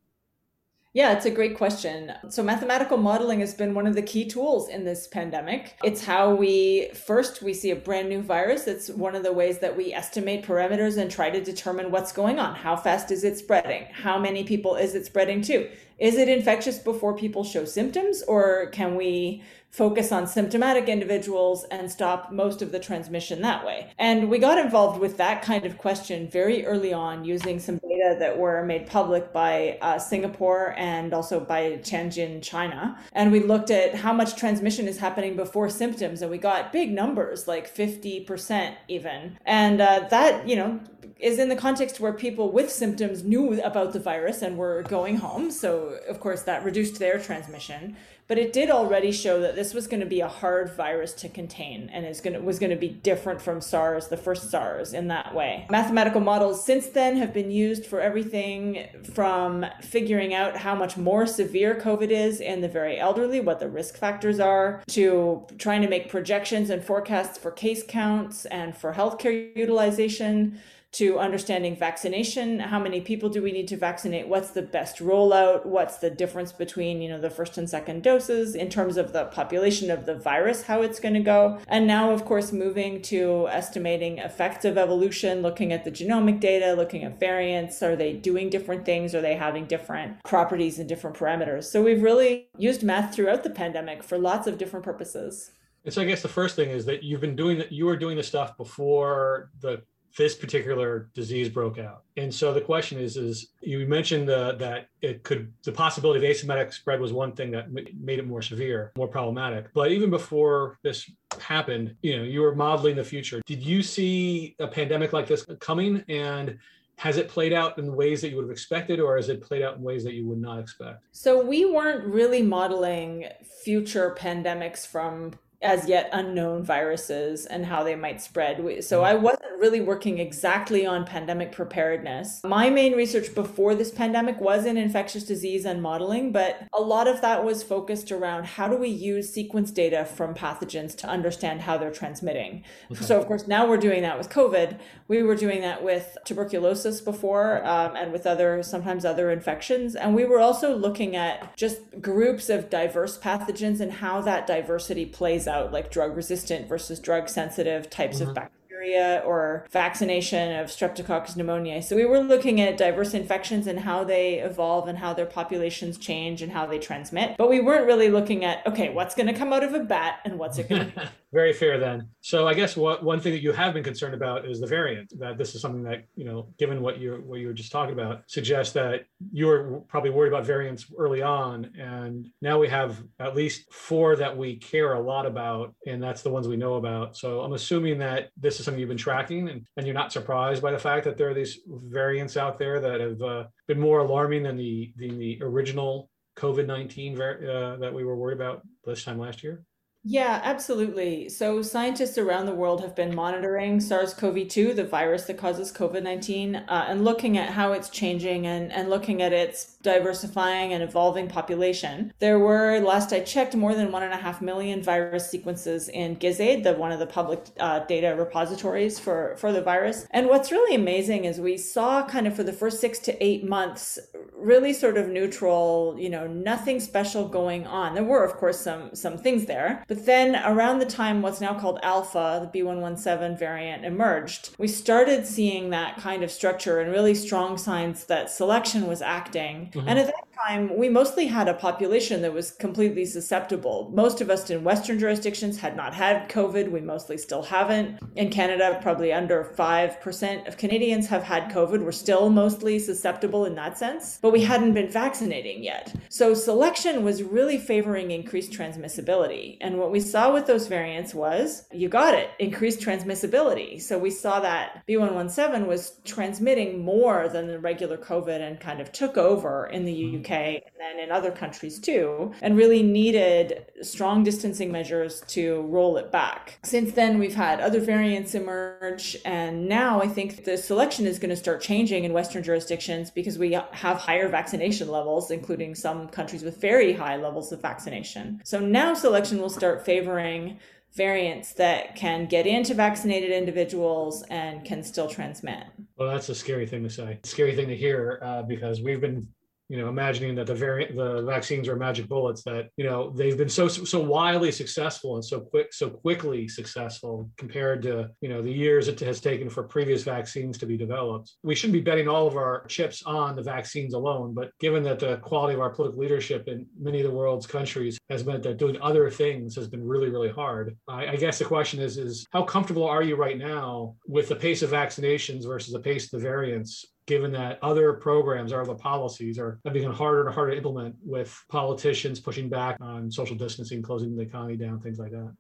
[0.93, 2.13] Yeah, it's a great question.
[2.31, 5.77] So, mathematical modeling has been one of the key tools in this pandemic.
[5.85, 8.67] It's how we first we see a brand new virus.
[8.67, 12.41] It's one of the ways that we estimate parameters and try to determine what's going
[12.41, 12.57] on.
[12.57, 13.87] How fast is it spreading?
[13.93, 15.71] How many people is it spreading to?
[16.01, 21.89] Is it infectious before people show symptoms, or can we focus on symptomatic individuals and
[21.91, 23.93] stop most of the transmission that way?
[23.99, 28.17] And we got involved with that kind of question very early on using some data
[28.19, 32.99] that were made public by uh, Singapore and also by Tianjin, China.
[33.13, 36.93] And we looked at how much transmission is happening before symptoms, and we got big
[36.93, 39.39] numbers, like 50% even.
[39.45, 40.81] And uh, that, you know,
[41.19, 45.17] is in the context where people with symptoms knew about the virus and were going
[45.17, 45.51] home.
[45.51, 47.97] So, of course, that reduced their transmission.
[48.31, 51.29] But it did already show that this was going to be a hard virus to
[51.29, 54.95] contain and is going to, was going to be different from SARS, the first SARS,
[54.95, 55.67] in that way.
[55.69, 61.27] Mathematical models since then have been used for everything from figuring out how much more
[61.27, 65.89] severe COVID is in the very elderly, what the risk factors are, to trying to
[65.89, 70.61] make projections and forecasts for case counts and for healthcare utilization
[70.93, 72.59] to understanding vaccination.
[72.59, 74.27] How many people do we need to vaccinate?
[74.29, 75.65] What's the best rollout?
[75.65, 79.27] What's the difference between you know the first and second doses in terms of the
[79.27, 81.59] population of the virus how it's going to go?
[81.69, 86.75] And now of course moving to estimating effects of evolution looking at the genomic data
[86.75, 87.83] looking at variants.
[87.83, 89.15] Are they doing different things?
[89.15, 91.65] Are they having different properties and different parameters?
[91.65, 95.53] So we've really used math throughout the pandemic for lots of different purposes.
[95.85, 97.73] And so I guess the first thing is that you've been doing that.
[97.73, 99.83] You were doing the stuff before the
[100.17, 102.03] this particular disease broke out.
[102.17, 106.37] And so the question is, is you mentioned the, that it could, the possibility of
[106.37, 109.73] asymptomatic spread was one thing that made it more severe, more problematic.
[109.73, 113.41] But even before this happened, you know, you were modeling the future.
[113.47, 116.05] Did you see a pandemic like this coming?
[116.09, 116.59] And
[117.01, 119.63] has it played out in ways that you would have expected or has it played
[119.63, 123.27] out in ways that you would not expect so we weren't really modeling
[123.65, 128.83] future pandemics from as yet unknown viruses and how they might spread.
[128.83, 132.41] So I wasn't really working exactly on pandemic preparedness.
[132.45, 137.07] My main research before this pandemic was in infectious disease and modeling, but a lot
[137.07, 141.61] of that was focused around how do we use sequence data from pathogens to understand
[141.61, 142.65] how they're transmitting.
[142.91, 143.05] Okay.
[143.05, 144.79] So, of course, now we're doing that with COVID.
[145.09, 149.95] We were doing that with tuberculosis before um, and with other, sometimes other infections.
[149.95, 155.05] And we were also looking at just groups of diverse pathogens and how that diversity
[155.05, 158.31] plays out, like drug resistant versus drug sensitive types mm-hmm.
[158.31, 161.83] of bacteria diphtheria or vaccination of streptococcus pneumoniae.
[161.83, 165.99] So we were looking at diverse infections and how they evolve and how their populations
[165.99, 167.37] change and how they transmit.
[167.37, 170.21] But we weren't really looking at, okay, what's going to come out of a bat
[170.25, 171.03] and what's it going to be?
[171.33, 172.09] Very fair then.
[172.23, 175.17] So I guess what one thing that you have been concerned about is the variant.
[175.21, 177.93] That this is something that you know, given what you what you were just talking
[177.93, 183.05] about, suggests that you were probably worried about variants early on, and now we have
[183.21, 186.75] at least four that we care a lot about, and that's the ones we know
[186.75, 187.17] about.
[187.17, 190.71] So I'm assuming that this is you've been tracking, and, and you're not surprised by
[190.71, 194.43] the fact that there are these variants out there that have uh, been more alarming
[194.43, 199.43] than the the original COVID 19 uh, that we were worried about this time last
[199.43, 199.63] year.
[200.03, 201.29] Yeah, absolutely.
[201.29, 205.71] So, scientists around the world have been monitoring SARS CoV 2, the virus that causes
[205.71, 210.73] COVID 19, uh, and looking at how it's changing and, and looking at its diversifying
[210.73, 212.15] and evolving population.
[212.19, 216.17] There were, last I checked, more than one and a half million virus sequences in
[216.17, 220.07] GISAID, the, one of the public uh, data repositories for, for the virus.
[220.13, 223.47] And what's really amazing is we saw kind of for the first six to eight
[223.47, 223.99] months,
[224.35, 227.95] really sort of neutral, you know, nothing special going on.
[227.95, 231.53] There were, of course, some, some things there but then around the time what's now
[231.53, 237.13] called alpha, the B117 variant emerged, we started seeing that kind of structure and really
[237.13, 239.73] strong signs that selection was acting.
[239.75, 239.89] Mm-hmm.
[239.89, 243.91] And at that time, we mostly had a population that was completely susceptible.
[243.93, 246.71] Most of us in Western jurisdictions had not had COVID.
[246.71, 247.99] We mostly still haven't.
[248.15, 251.83] In Canada, probably under 5% of Canadians have had COVID.
[251.83, 255.93] We're still mostly susceptible in that sense, but we hadn't been vaccinating yet.
[256.09, 259.57] So selection was really favoring increased transmissibility.
[259.61, 263.81] And what we saw with those variants was you got it, increased transmissibility.
[263.81, 268.93] So we saw that B117 was transmitting more than the regular COVID and kind of
[268.93, 270.21] took over in the mm-hmm.
[270.21, 275.97] UK and then in other countries too, and really needed strong distancing measures to roll
[275.97, 276.59] it back.
[276.63, 281.31] Since then, we've had other variants emerge, and now I think the selection is going
[281.31, 286.43] to start changing in Western jurisdictions because we have higher vaccination levels, including some countries
[286.43, 288.41] with very high levels of vaccination.
[288.45, 290.59] So now selection will start favoring
[290.95, 295.63] variants that can get into vaccinated individuals and can still transmit.
[295.97, 297.21] Well, that's a scary thing to say.
[297.23, 299.29] Scary thing to hear uh, because we've been
[299.71, 303.39] you know, imagining that the variant, the vaccines are magic bullets that, you know, they've
[303.39, 308.43] been so, so wildly successful and so quick, so quickly successful compared to, you know,
[308.43, 311.35] the years it has taken for previous vaccines to be developed.
[311.45, 314.99] We shouldn't be betting all of our chips on the vaccines alone, but given that
[314.99, 318.57] the quality of our political leadership in many of the world's countries has meant that
[318.57, 320.77] doing other things has been really, really hard.
[320.89, 324.35] I, I guess the question is, is how comfortable are you right now with the
[324.35, 328.77] pace of vaccinations versus the pace of the variants given that other programs or other
[328.77, 333.35] policies are have become harder and harder to implement with politicians pushing back on social
[333.35, 335.35] distancing, closing the economy down, things like that.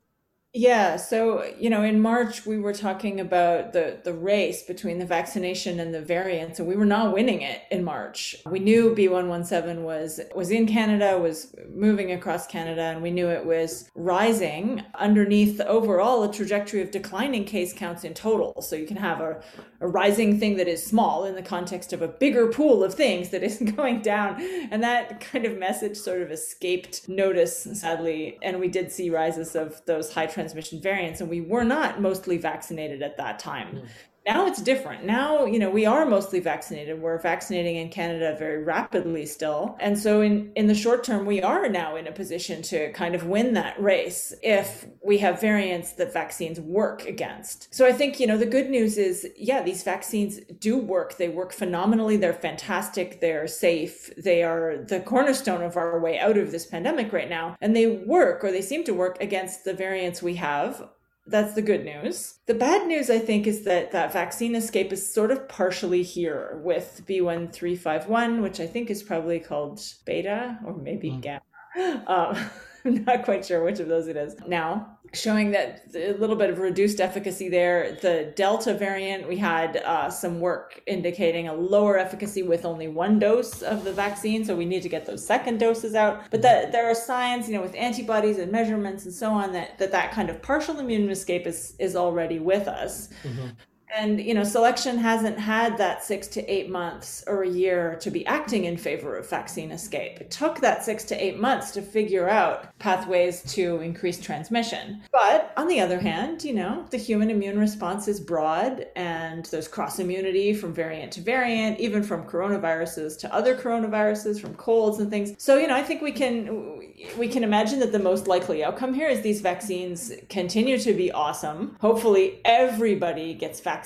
[0.52, 5.06] Yeah, so you know, in March we were talking about the the race between the
[5.06, 8.34] vaccination and the variants, and we were not winning it in March.
[8.46, 13.46] We knew B117 was was in Canada, was moving across Canada, and we knew it
[13.46, 18.60] was rising underneath overall a trajectory of declining case counts in total.
[18.60, 19.40] So you can have a,
[19.80, 23.28] a rising thing that is small in the context of a bigger pool of things
[23.28, 28.36] that is going down, and that kind of message sort of escaped notice, sadly.
[28.42, 32.38] And we did see rises of those high transmission variants, and we were not mostly
[32.38, 33.76] vaccinated at that time.
[33.76, 33.88] Mm.
[34.26, 35.04] Now it's different.
[35.04, 37.00] Now, you know, we are mostly vaccinated.
[37.00, 39.76] We're vaccinating in Canada very rapidly still.
[39.80, 43.14] And so in in the short term, we are now in a position to kind
[43.14, 47.74] of win that race if we have variants that vaccines work against.
[47.74, 51.16] So I think, you know, the good news is, yeah, these vaccines do work.
[51.16, 52.16] They work phenomenally.
[52.16, 53.20] They're fantastic.
[53.20, 54.10] They're safe.
[54.16, 57.56] They are the cornerstone of our way out of this pandemic right now.
[57.60, 60.88] And they work or they seem to work against the variants we have
[61.30, 62.38] that's the good news.
[62.46, 66.60] The bad news, I think, is that that vaccine escape is sort of partially here
[66.62, 71.20] with B1351, which I think is probably called beta or maybe mm.
[71.20, 71.42] gamma.
[72.06, 72.36] Um,
[72.84, 76.50] I'm not quite sure which of those it is now, showing that a little bit
[76.50, 77.98] of reduced efficacy there.
[78.00, 83.18] The Delta variant, we had uh, some work indicating a lower efficacy with only one
[83.18, 86.30] dose of the vaccine, so we need to get those second doses out.
[86.30, 89.78] But that there are signs, you know, with antibodies and measurements and so on, that
[89.78, 93.08] that, that kind of partial immune escape is is already with us.
[93.24, 93.48] Mm-hmm.
[93.96, 98.10] And, you know, selection hasn't had that six to eight months or a year to
[98.10, 100.20] be acting in favor of vaccine escape.
[100.20, 105.02] It took that six to eight months to figure out pathways to increase transmission.
[105.12, 109.68] But on the other hand, you know, the human immune response is broad and there's
[109.68, 115.10] cross immunity from variant to variant, even from coronaviruses to other coronaviruses, from colds and
[115.10, 115.34] things.
[115.38, 116.78] So, you know, I think we can
[117.18, 121.10] we can imagine that the most likely outcome here is these vaccines continue to be
[121.12, 121.76] awesome.
[121.80, 123.79] Hopefully everybody gets vaccinated,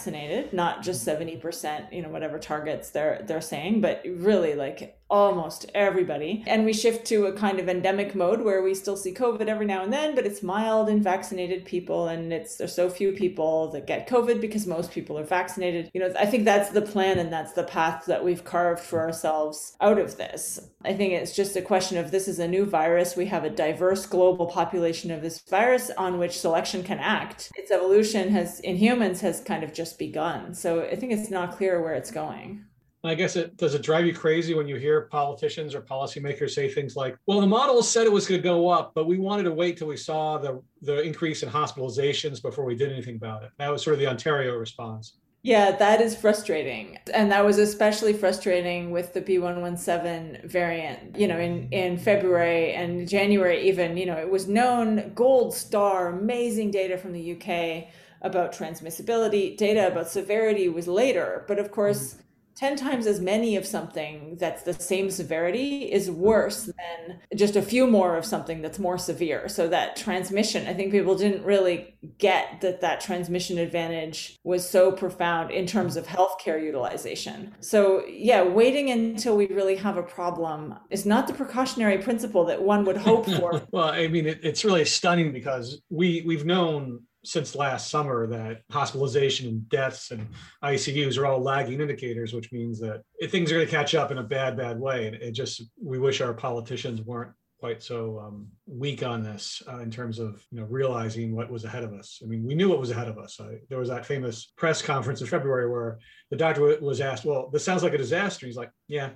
[0.52, 6.43] not just 70%, you know, whatever targets they're they're saying, but really like almost everybody.
[6.47, 9.67] And we shift to a kind of endemic mode where we still see COVID every
[9.67, 13.71] now and then, but it's mild in vaccinated people and it's there's so few people
[13.73, 15.90] that get COVID because most people are vaccinated.
[15.93, 19.01] You know, I think that's the plan and that's the path that we've carved for
[19.01, 20.61] ourselves out of this.
[20.85, 23.17] I think it's just a question of this is a new virus.
[23.17, 27.51] We have a diverse global population of this virus on which selection can act.
[27.57, 30.55] Its evolution has in humans has kind of just begun.
[30.55, 32.64] So I think it's not clear where it's going.
[33.05, 36.69] I guess it does it drive you crazy when you hear politicians or policymakers say
[36.69, 39.45] things like, "Well, the models said it was going to go up, but we wanted
[39.45, 43.43] to wait till we saw the the increase in hospitalizations before we did anything about
[43.43, 45.14] it." That was sort of the Ontario response.
[45.45, 46.99] Yeah, that is frustrating.
[47.12, 51.19] And that was especially frustrating with the B117 variant.
[51.19, 56.09] You know, in, in February and January, even, you know, it was known gold star,
[56.09, 59.55] amazing data from the UK about transmissibility.
[59.55, 61.45] Data about severity was later.
[61.47, 62.17] But of course,
[62.55, 67.62] 10 times as many of something that's the same severity is worse than just a
[67.62, 69.49] few more of something that's more severe.
[69.49, 74.93] So that transmission, I think people didn't really get that that transmission advantage was so
[74.93, 77.55] profound in terms of healthcare utilization.
[77.61, 82.62] So yeah, waiting until we really have a problem is not the precautionary principle that
[82.62, 83.62] one would hope for.
[83.73, 88.63] well, I mean, it, it's really stunning because we we've known since last summer that
[88.71, 90.27] hospitalization and deaths and
[90.63, 94.19] ICUs are all lagging indicators, which means that things are going to catch up in
[94.19, 95.07] a bad, bad way.
[95.07, 97.33] And it just, we wish our politicians weren't
[97.65, 101.65] quite so um, weak on this uh, in terms of you know realizing what was
[101.65, 102.21] ahead of us.
[102.23, 103.41] I mean, we knew what was ahead of us.
[103.41, 105.99] I, there was that famous press conference in February where
[106.31, 109.13] the doctor was asked, "Well, this sounds like a disaster." He's like, "Yeah,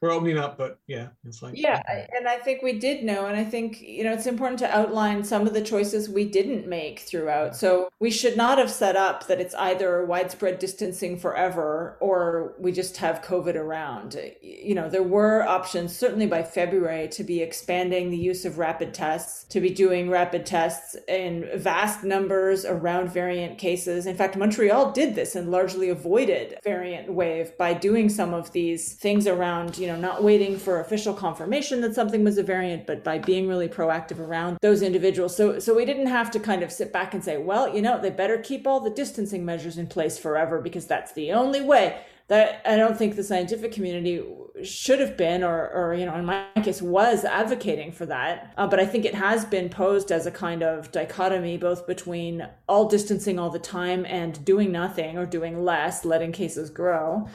[0.00, 1.80] we're opening up, but yeah, it's like yeah,
[2.14, 5.24] and I think we did know, and I think you know it's important to outline
[5.24, 7.56] some of the choices we didn't make throughout.
[7.56, 12.72] So we should not have set up that it's either widespread distancing forever or we
[12.72, 14.18] just have COVID around.
[14.42, 18.92] You know, there were options certainly by February to be expanding the use of rapid
[18.92, 24.04] tests, to be doing rapid tests in vast numbers around variant cases.
[24.04, 28.92] In fact, Montreal did this and largely avoided variant wave by doing some of these
[28.92, 29.78] things around.
[29.78, 33.20] You you know, not waiting for official confirmation that something was a variant, but by
[33.20, 35.36] being really proactive around those individuals.
[35.36, 38.00] So, so we didn't have to kind of sit back and say, well, you know,
[38.00, 42.00] they better keep all the distancing measures in place forever because that's the only way.
[42.26, 44.20] That I don't think the scientific community
[44.64, 48.52] should have been, or, or you know, in my case, was advocating for that.
[48.56, 52.44] Uh, but I think it has been posed as a kind of dichotomy, both between
[52.68, 57.28] all distancing all the time and doing nothing or doing less, letting cases grow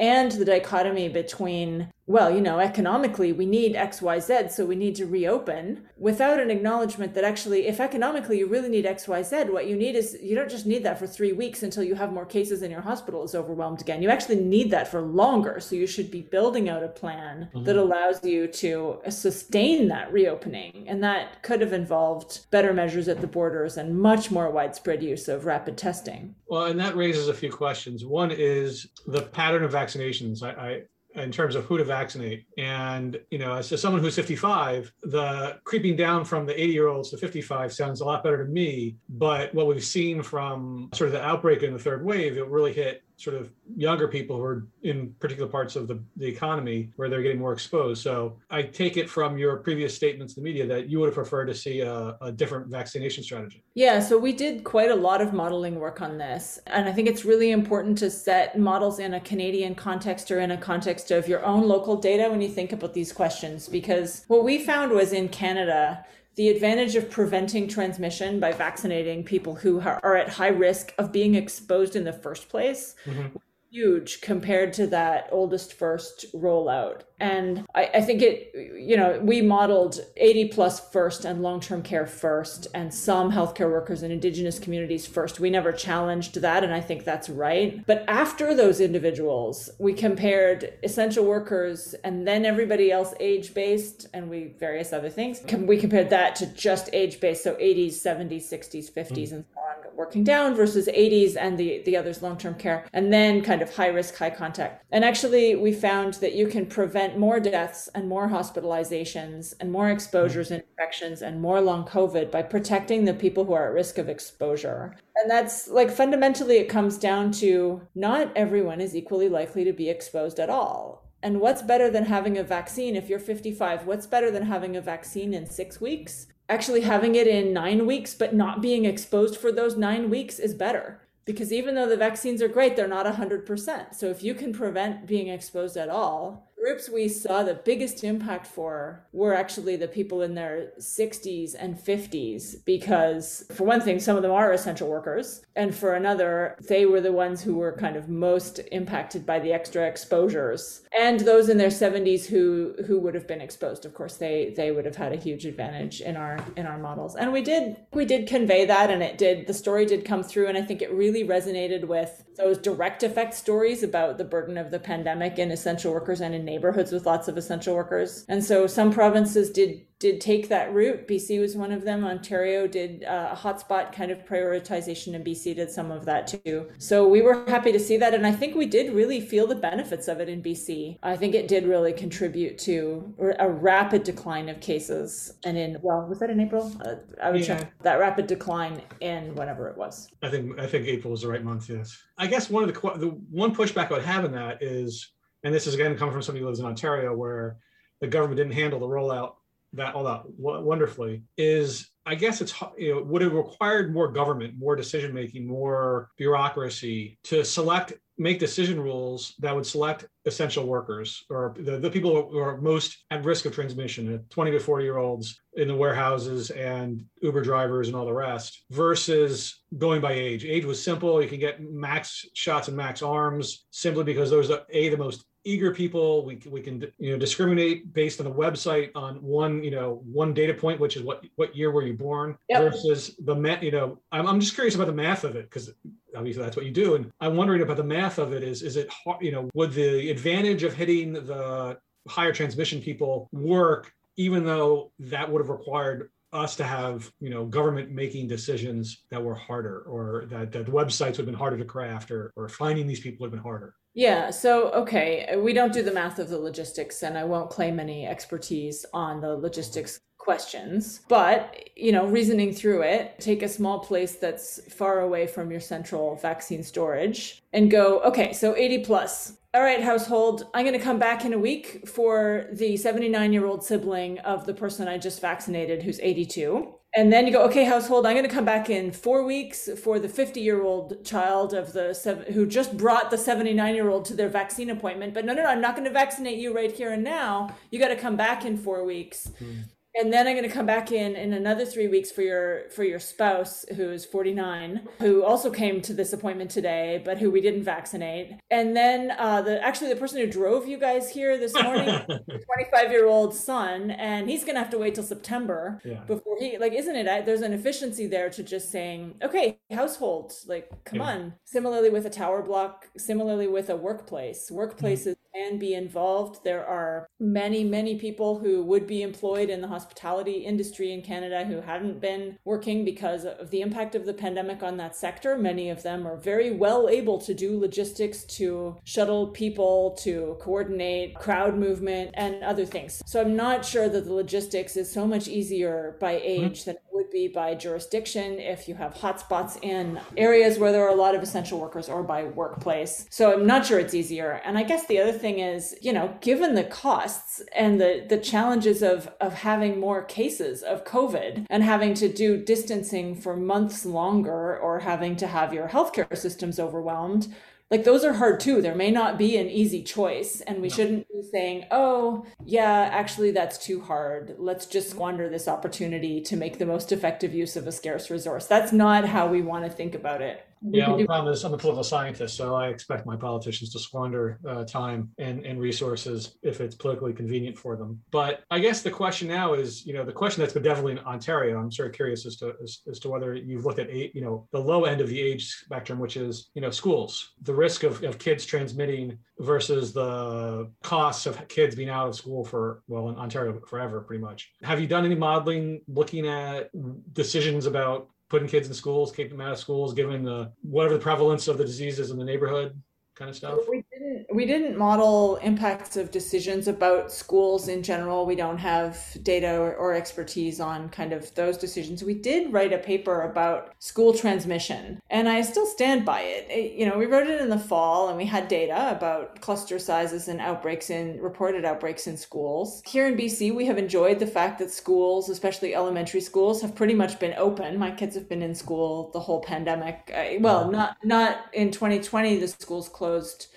[0.00, 5.06] and the dichotomy between well, you know, economically we need XYZ, so we need to
[5.06, 9.94] reopen without an acknowledgement that actually, if economically you really need XYZ, what you need
[9.94, 12.72] is you don't just need that for three weeks until you have more cases and
[12.72, 14.02] your hospital is overwhelmed again.
[14.02, 15.60] You actually need that for longer.
[15.60, 17.62] So you should be building out a plan mm-hmm.
[17.62, 20.86] that allows you to sustain that reopening.
[20.88, 25.28] And that could have involved better measures at the borders and much more widespread use
[25.28, 26.34] of rapid testing.
[26.48, 28.04] Well, and that raises a few questions.
[28.04, 30.42] One is the pattern of vaccinations.
[30.42, 30.82] I, I
[31.14, 32.44] in terms of who to vaccinate.
[32.56, 37.10] And, you know, as, someone who's 55, the creeping down from the 80 year olds
[37.10, 38.96] to 55 sounds a lot better to me.
[39.08, 42.72] But what we've seen from sort of the outbreak in the third wave, it really
[42.72, 47.10] hit sort of younger people who are in particular parts of the, the economy where
[47.10, 48.02] they're getting more exposed.
[48.02, 51.14] So I take it from your previous statements to the media that you would have
[51.14, 53.62] preferred to see a, a different vaccination strategy.
[53.74, 56.58] Yeah, so we did quite a lot of modeling work on this.
[56.66, 60.52] And I think it's really important to set models in a Canadian context or in
[60.52, 63.68] a context of your own local data when you think about these questions.
[63.68, 69.54] Because what we found was in Canada, the advantage of preventing transmission by vaccinating people
[69.54, 73.36] who are at high risk of being exposed in the first place mm-hmm
[73.70, 77.02] huge compared to that oldest first rollout.
[77.20, 81.82] And I, I, think it, you know, we modeled 80 plus first and long term
[81.82, 85.38] care first, and some healthcare workers in indigenous communities first.
[85.38, 87.84] We never challenged that, and I think that's right.
[87.86, 94.30] But after those individuals, we compared essential workers and then everybody else age based, and
[94.30, 95.42] we various other things.
[95.70, 99.32] We compared that to just age based, so 80s, 70s, 60s, 50s, mm.
[99.32, 99.69] and so on
[100.00, 103.88] working down versus 80s and the, the others long-term care, and then kind of high
[103.88, 104.82] risk, high contact.
[104.90, 109.90] And actually we found that you can prevent more deaths and more hospitalizations and more
[109.90, 113.98] exposures and infections and more long COVID by protecting the people who are at risk
[113.98, 114.96] of exposure.
[115.16, 119.90] And that's like fundamentally it comes down to not everyone is equally likely to be
[119.90, 121.10] exposed at all.
[121.22, 123.86] And what's better than having a vaccine if you're 55?
[123.86, 126.28] What's better than having a vaccine in six weeks?
[126.50, 130.52] Actually, having it in nine weeks, but not being exposed for those nine weeks is
[130.52, 131.00] better.
[131.24, 133.94] Because even though the vaccines are great, they're not 100%.
[133.94, 138.46] So if you can prevent being exposed at all, groups we saw the biggest impact
[138.46, 144.16] for were actually the people in their 60s and 50s because for one thing some
[144.16, 147.96] of them are essential workers and for another they were the ones who were kind
[147.96, 150.82] of most impacted by the extra exposures.
[150.98, 154.70] And those in their 70s who who would have been exposed of course they they
[154.70, 157.16] would have had a huge advantage in our in our models.
[157.16, 160.46] And we did we did convey that and it did the story did come through
[160.48, 164.70] and i think it really resonated with those direct effect stories about the burden of
[164.70, 168.24] the pandemic in essential workers and in neighborhoods with lots of essential workers.
[168.28, 171.06] And so some provinces did did take that route.
[171.06, 172.06] BC was one of them.
[172.06, 176.68] Ontario did uh, a hotspot kind of prioritization, and BC did some of that too.
[176.78, 179.54] So we were happy to see that, and I think we did really feel the
[179.54, 180.98] benefits of it in BC.
[181.02, 185.34] I think it did really contribute to a rapid decline of cases.
[185.44, 186.72] And in well, was that in April?
[186.82, 187.58] Uh, I would yeah.
[187.58, 190.08] check that rapid decline in whenever it was.
[190.22, 191.68] I think I think April was the right month.
[191.68, 192.02] Yes.
[192.16, 195.12] I guess one of the the one pushback I would have in that is,
[195.44, 197.56] and this is again coming from somebody who lives in Ontario, where
[198.00, 199.34] the government didn't handle the rollout
[199.72, 204.58] that all that wonderfully is I guess it's you know would have required more government,
[204.58, 211.24] more decision making, more bureaucracy to select make decision rules that would select essential workers
[211.30, 214.98] or the, the people who are most at risk of transmission 20 to 40 year
[214.98, 220.44] olds in the warehouses and uber drivers and all the rest versus going by age.
[220.44, 221.22] Age was simple.
[221.22, 225.24] You can get max shots and max arms simply because those are a the most
[225.44, 226.24] eager people.
[226.24, 230.34] We, we can you know discriminate based on the website on one you know one
[230.34, 232.62] data point which is what what year were you born yep.
[232.62, 235.70] versus the math you know I'm, I'm just curious about the math of it because
[236.16, 236.94] obviously that's what you do.
[236.94, 239.72] And i'm wondering about the math of it is is it hard you know would
[239.72, 241.78] the advantage of hitting the
[242.08, 247.44] higher transmission people work even though that would have required us to have you know
[247.44, 251.58] government making decisions that were harder or that, that the websites would have been harder
[251.58, 254.30] to craft or, or finding these people would have been harder yeah.
[254.30, 257.80] So, okay, uh, we don't do the math of the logistics, and I won't claim
[257.80, 261.00] any expertise on the logistics questions.
[261.08, 265.60] But, you know, reasoning through it, take a small place that's far away from your
[265.60, 269.38] central vaccine storage and go, okay, so 80 plus.
[269.52, 273.46] All right, household, I'm going to come back in a week for the 79 year
[273.46, 277.64] old sibling of the person I just vaccinated who's 82 and then you go okay
[277.64, 281.54] household i'm going to come back in four weeks for the 50 year old child
[281.54, 285.24] of the seven, who just brought the 79 year old to their vaccine appointment but
[285.24, 287.54] no no no i'm not going to vaccinate you right here and now.
[287.70, 289.30] You got to come back in four weeks.
[289.40, 289.64] Mm
[289.96, 292.84] and then i'm going to come back in in another three weeks for your for
[292.84, 297.64] your spouse who's 49 who also came to this appointment today but who we didn't
[297.64, 302.00] vaccinate and then uh, the actually the person who drove you guys here this morning
[302.06, 306.00] 25 year old son and he's going to have to wait till september yeah.
[306.06, 310.70] before he like isn't it there's an efficiency there to just saying okay household like
[310.84, 311.06] come yeah.
[311.06, 316.42] on similarly with a tower block similarly with a workplace workplaces mm-hmm be involved.
[316.42, 321.44] There are many, many people who would be employed in the hospitality industry in Canada
[321.44, 325.36] who haven't been working because of the impact of the pandemic on that sector.
[325.36, 331.14] Many of them are very well able to do logistics to shuttle people, to coordinate
[331.14, 333.02] crowd movement, and other things.
[333.06, 336.26] So I'm not sure that the logistics is so much easier by mm-hmm.
[336.26, 336.70] age mm-hmm.
[336.70, 340.90] than it would be by jurisdiction if you have hotspots in areas where there are
[340.90, 343.06] a lot of essential workers or by workplace.
[343.10, 344.40] So I'm not sure it's easier.
[344.44, 348.18] And I guess the other thing is, you know, given the costs and the the
[348.18, 353.84] challenges of of having more cases of COVID and having to do distancing for months
[353.84, 357.28] longer or having to have your healthcare systems overwhelmed,
[357.70, 358.60] like those are hard too.
[358.60, 360.74] There may not be an easy choice, and we no.
[360.74, 364.34] shouldn't be saying, "Oh, yeah, actually that's too hard.
[364.38, 368.46] Let's just squander this opportunity to make the most effective use of a scarce resource."
[368.46, 370.44] That's not how we want to think about it.
[370.62, 374.38] Yeah, the problem is I'm a political scientist, so I expect my politicians to squander
[374.46, 378.00] uh, time and, and resources if it's politically convenient for them.
[378.10, 381.58] But I guess the question now is, you know, the question that's bedeviling in Ontario.
[381.58, 384.20] I'm sort of curious as to as, as to whether you've looked at eight, you
[384.20, 387.82] know, the low end of the age spectrum, which is, you know, schools, the risk
[387.82, 393.08] of, of kids transmitting versus the costs of kids being out of school for well
[393.08, 394.50] in Ontario forever, pretty much.
[394.62, 396.70] Have you done any modeling looking at
[397.14, 401.00] decisions about putting kids in schools, keeping them out of schools, given the whatever the
[401.00, 402.80] prevalence of the diseases in the neighborhood
[403.14, 403.58] kind of stuff?
[403.68, 403.84] We
[404.32, 408.26] we didn't model impacts of decisions about schools in general.
[408.26, 412.02] We don't have data or, or, expertise on kind of those decisions.
[412.02, 416.46] We did write a paper about school transmission, and I still stand by it.
[416.50, 416.72] it.
[416.72, 420.28] You know, we wrote it in the fall, and we had data about cluster sizes
[420.28, 422.82] and outbreaks in reported outbreaks in schools.
[422.86, 426.94] Here in BC, we have enjoyed the fact that schools, especially elementary schools, have pretty
[426.94, 427.78] much been open.
[427.78, 430.12] My kids have been in school the whole pandemic.
[430.40, 432.38] Well, not not in 2020.
[432.38, 433.48] The schools closed closed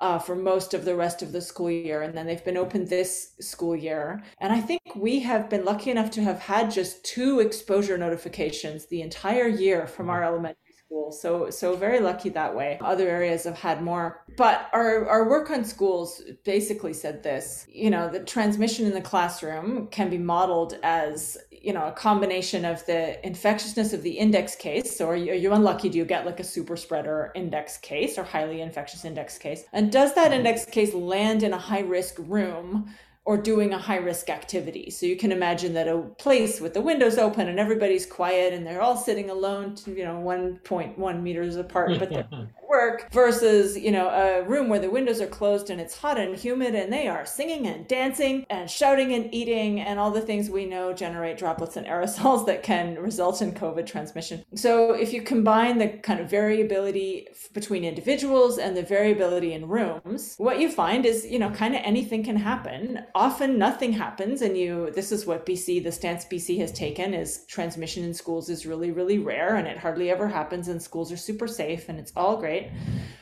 [0.00, 2.02] uh, for most of the rest of the school year.
[2.02, 4.22] And then they've been open this school year.
[4.38, 8.86] And I think we have been lucky enough to have had just two exposure notifications
[8.86, 11.12] the entire year from our elementary school.
[11.12, 12.78] So so very lucky that way.
[12.80, 14.24] Other areas have had more.
[14.36, 19.00] But our, our work on schools basically said this, you know, the transmission in the
[19.00, 24.56] classroom can be modeled as you know a combination of the infectiousness of the index
[24.56, 27.76] case so are you, are you unlucky do you get like a super spreader index
[27.76, 31.80] case or highly infectious index case and does that index case land in a high
[31.80, 32.88] risk room
[33.24, 34.90] or doing a high risk activity.
[34.90, 38.66] So you can imagine that a place with the windows open and everybody's quiet and
[38.66, 42.28] they're all sitting alone, to, you know, 1.1 meters apart, but they're
[42.70, 46.36] work versus, you know, a room where the windows are closed and it's hot and
[46.36, 50.48] humid and they are singing and dancing and shouting and eating and all the things
[50.48, 54.44] we know generate droplets and aerosols that can result in COVID transmission.
[54.54, 60.36] So if you combine the kind of variability between individuals and the variability in rooms,
[60.38, 63.04] what you find is, you know, kind of anything can happen.
[63.14, 67.44] Often nothing happens and you this is what BC the stance BC has taken is
[67.46, 71.16] transmission in schools is really really rare and it hardly ever happens and schools are
[71.16, 72.70] super safe and it's all great?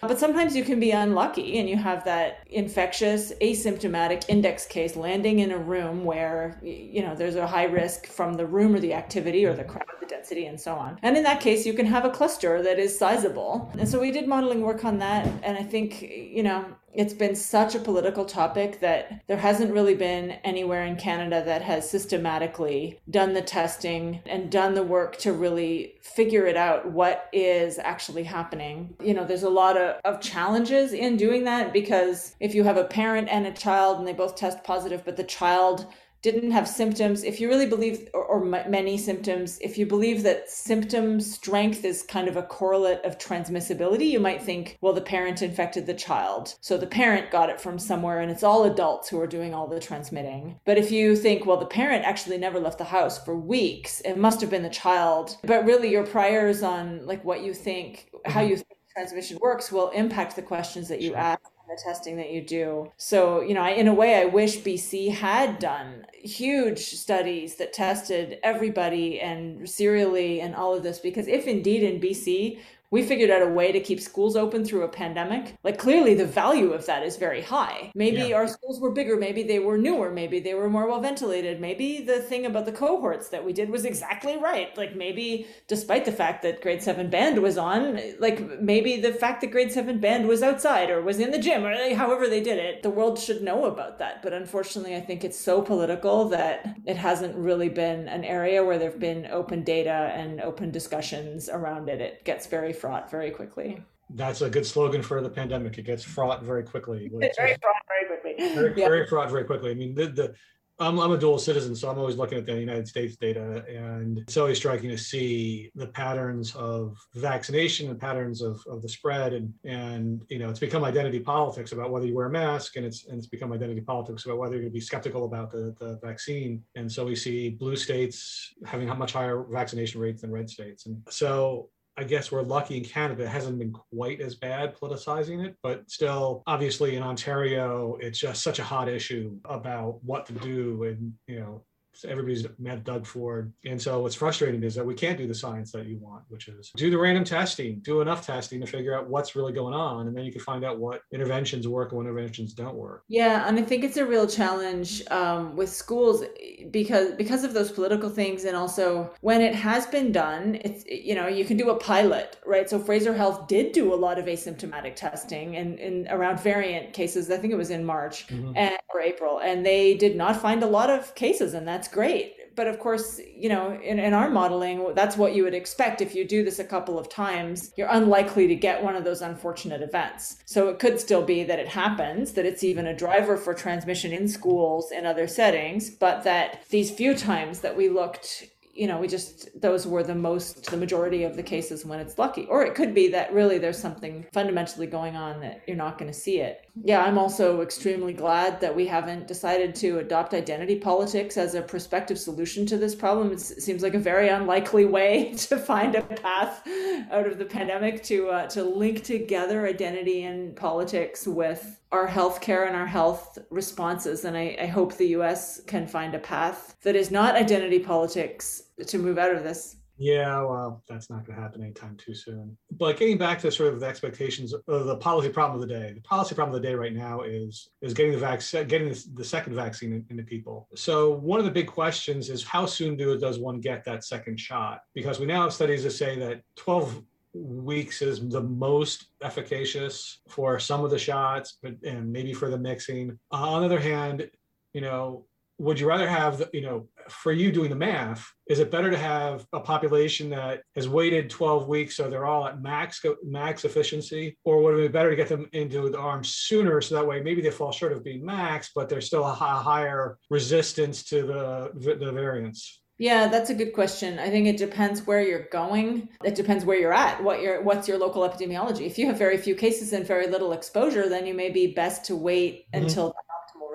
[0.00, 5.40] But sometimes you can be unlucky and you have that infectious, asymptomatic index case landing
[5.40, 8.94] in a room where, you know, there's a high risk from the room or the
[8.94, 10.98] activity or the crowd, the density, and so on.
[11.02, 13.70] And in that case, you can have a cluster that is sizable.
[13.78, 15.26] And so we did modeling work on that.
[15.42, 16.64] And I think, you know,
[16.94, 21.62] it's been such a political topic that there hasn't really been anywhere in Canada that
[21.62, 27.28] has systematically done the testing and done the work to really figure it out what
[27.32, 28.94] is actually happening.
[29.02, 32.76] You know, there's a lot of, of challenges in doing that because if you have
[32.76, 35.86] a parent and a child and they both test positive, but the child
[36.22, 40.50] didn't have symptoms, if you really believe, or, or, many symptoms, if you believe that
[40.50, 45.42] symptom strength is kind of a correlate of transmissibility, you might think, well, the parent
[45.42, 46.54] infected the child.
[46.60, 49.66] So the parent got it from somewhere and it's all adults who are doing all
[49.66, 50.58] the transmitting.
[50.64, 54.18] But if you think, well, the parent actually never left the house for weeks, it
[54.18, 55.36] must have been the child.
[55.44, 58.50] But really, your priors on like what you think, how mm-hmm.
[58.50, 61.18] you think transmission works will impact the questions that you sure.
[61.18, 62.90] ask the testing that you do.
[62.96, 67.72] So, you know, I, in a way, I wish BC had done huge studies that
[67.72, 72.58] tested everybody and serially and all of this, because if indeed in BC
[72.90, 75.56] we figured out a way to keep schools open through a pandemic.
[75.62, 77.92] Like clearly the value of that is very high.
[77.94, 78.36] Maybe yeah.
[78.36, 81.60] our schools were bigger, maybe they were newer, maybe they were more well ventilated.
[81.60, 84.76] Maybe the thing about the cohorts that we did was exactly right.
[84.76, 89.42] Like maybe despite the fact that grade 7 band was on, like maybe the fact
[89.42, 92.40] that grade 7 band was outside or was in the gym or like, however they
[92.40, 94.22] did it, the world should know about that.
[94.22, 98.78] But unfortunately, I think it's so political that it hasn't really been an area where
[98.78, 102.00] there've been open data and open discussions around it.
[102.00, 103.82] It gets very fraught very quickly.
[104.10, 105.76] That's a good slogan for the pandemic.
[105.78, 107.10] It gets fraught very quickly.
[107.20, 108.54] It's very fraught very quickly.
[108.54, 108.88] Very, yeah.
[108.88, 109.70] very fraught very quickly.
[109.70, 110.34] I mean, the, the
[110.80, 114.18] I'm, I'm a dual citizen, so I'm always looking at the United States data, and
[114.18, 119.32] it's always striking to see the patterns of vaccination and patterns of, of the spread,
[119.32, 122.86] and and you know it's become identity politics about whether you wear a mask, and
[122.86, 125.74] it's and it's become identity politics about whether you're going to be skeptical about the,
[125.80, 130.48] the vaccine, and so we see blue states having much higher vaccination rates than red
[130.48, 133.24] states, and so I guess we're lucky in Canada.
[133.24, 138.40] It hasn't been quite as bad politicizing it, but still, obviously in Ontario, it's just
[138.40, 140.84] such a hot issue about what to do.
[140.84, 141.64] And, you know,
[142.04, 143.52] everybody's met Doug Ford.
[143.64, 146.48] And so what's frustrating is that we can't do the science that you want, which
[146.48, 150.06] is do the random testing, do enough testing to figure out what's really going on.
[150.06, 153.04] And then you can find out what interventions work and what interventions don't work.
[153.08, 153.46] Yeah.
[153.48, 156.24] And I think it's a real challenge um, with schools
[156.70, 161.14] because because of those political things and also when it has been done, it's you
[161.14, 162.68] know, you can do a pilot, right?
[162.68, 167.30] So Fraser Health did do a lot of asymptomatic testing and in around variant cases.
[167.30, 168.52] I think it was in March mm-hmm.
[168.56, 172.34] and, or April, and they did not find a lot of cases, and that's great.
[172.54, 176.00] But of course, you know, in, in our modeling, that's what you would expect.
[176.00, 179.22] If you do this a couple of times, you're unlikely to get one of those
[179.22, 180.38] unfortunate events.
[180.44, 184.12] So it could still be that it happens, that it's even a driver for transmission
[184.12, 188.48] in schools and other settings, but that these few times that we looked
[188.78, 192.16] you know, we just, those were the most, the majority of the cases when it's
[192.16, 192.46] lucky.
[192.46, 196.10] Or it could be that really there's something fundamentally going on that you're not going
[196.10, 196.68] to see it.
[196.84, 201.62] Yeah, I'm also extremely glad that we haven't decided to adopt identity politics as a
[201.62, 203.32] prospective solution to this problem.
[203.32, 206.62] It seems like a very unlikely way to find a path
[207.10, 212.66] out of the pandemic to uh, to link together identity and politics with our healthcare
[212.66, 214.24] and our health responses.
[214.24, 218.62] And I, I hope the US can find a path that is not identity politics
[218.86, 219.76] to move out of this.
[220.00, 222.56] Yeah, well, that's not going to happen anytime too soon.
[222.70, 225.92] But getting back to sort of the expectations of the policy problem of the day,
[225.92, 229.24] the policy problem of the day right now is is getting the vaccine, getting the,
[229.24, 230.68] second vaccine into people.
[230.76, 234.38] So one of the big questions is how soon do does one get that second
[234.38, 234.82] shot?
[234.94, 237.02] Because we now have studies that say that 12
[237.34, 242.58] weeks is the most efficacious for some of the shots, but and maybe for the
[242.58, 243.18] mixing.
[243.32, 244.30] On the other hand,
[244.72, 245.26] you know,
[245.58, 248.90] would you rather have the, you know, for you doing the math, is it better
[248.90, 253.64] to have a population that has waited 12 weeks so they're all at max max
[253.64, 257.06] efficiency, or would it be better to get them into the arms sooner so that
[257.06, 261.22] way maybe they fall short of being max, but there's still a higher resistance to
[261.22, 262.80] the the variants?
[262.98, 264.18] Yeah, that's a good question.
[264.18, 266.08] I think it depends where you're going.
[266.24, 267.22] It depends where you're at.
[267.22, 268.86] What your what's your local epidemiology?
[268.86, 272.04] If you have very few cases and very little exposure, then you may be best
[272.06, 272.84] to wait mm-hmm.
[272.84, 273.14] until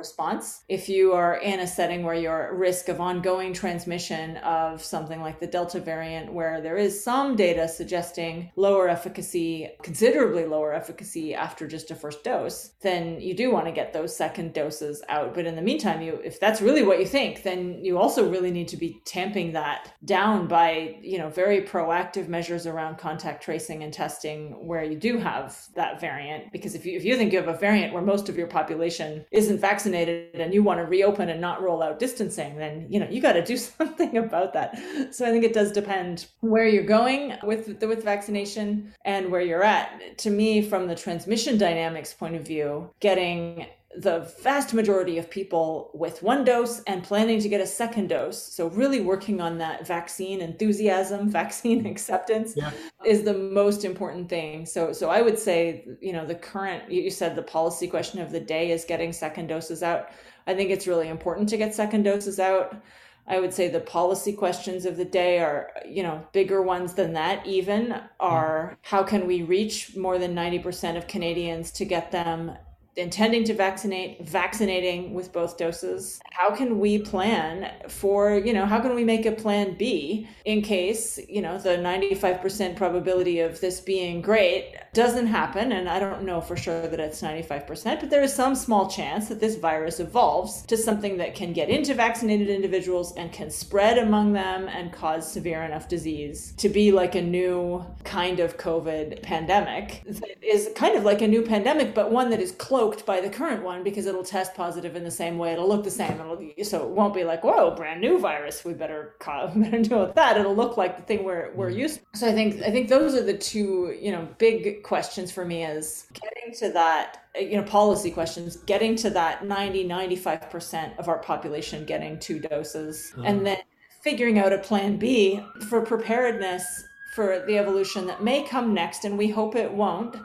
[0.04, 0.64] response.
[0.68, 5.22] If you are in a setting where you're at risk of ongoing transmission of something
[5.22, 11.34] like the Delta variant, where there is some data suggesting lower efficacy, considerably lower efficacy
[11.34, 15.34] after just a first dose, then you do want to get those second doses out.
[15.34, 18.51] But in the meantime, you if that's really what you think, then you also really
[18.51, 23.84] need to be tamping that down by, you know, very proactive measures around contact tracing
[23.84, 24.38] and testing
[24.68, 26.51] where you do have that variant.
[26.51, 29.26] Because if you if you think you have a variant where most of your population
[29.32, 32.99] isn't vaccinated, vaccinated and you want to reopen and not roll out distancing, then you
[32.99, 34.77] know you got to do something about that.
[35.11, 39.41] So I think it does depend where you're going with the, with vaccination and where
[39.41, 40.17] you're at.
[40.19, 43.67] To me, from the transmission dynamics point of view, getting
[43.97, 48.41] the vast majority of people with one dose and planning to get a second dose.
[48.41, 52.71] So, really working on that vaccine enthusiasm, vaccine acceptance yeah.
[53.05, 54.65] is the most important thing.
[54.65, 58.31] So, so I would say, you know, the current, you said the policy question of
[58.31, 60.09] the day is getting second doses out.
[60.47, 62.81] I think it's really important to get second doses out.
[63.25, 67.13] I would say the policy questions of the day are, you know, bigger ones than
[67.13, 67.99] that, even hmm.
[68.19, 72.51] are how can we reach more than 90% of Canadians to get them
[72.95, 76.19] intending to vaccinate, vaccinating with both doses.
[76.31, 80.61] How can we plan for, you know, how can we make a plan B in
[80.61, 85.71] case, you know, the 95% probability of this being great doesn't happen?
[85.71, 89.27] And I don't know for sure that it's 95%, but there is some small chance
[89.29, 93.97] that this virus evolves to something that can get into vaccinated individuals and can spread
[93.97, 99.21] among them and cause severe enough disease to be like a new kind of COVID
[99.21, 103.21] pandemic that is kind of like a new pandemic, but one that is cloaked by
[103.21, 105.53] the current one because it'll test positive in the same way.
[105.53, 106.19] It'll look the same.
[106.19, 108.63] It'll, so it won't be like, whoa, brand new virus.
[108.63, 109.15] We better
[109.55, 110.37] we better deal with that.
[110.37, 111.79] It'll look like the thing we're we're mm.
[111.79, 111.99] used.
[111.99, 112.19] To.
[112.19, 115.63] So I think I think those are the two you know big questions for me
[115.63, 121.19] is getting to that you know policy questions getting to that 90 95% of our
[121.19, 123.27] population getting two doses mm.
[123.27, 123.57] and then
[124.01, 126.84] figuring out a plan b for preparedness
[127.15, 130.17] for the evolution that may come next and we hope it won't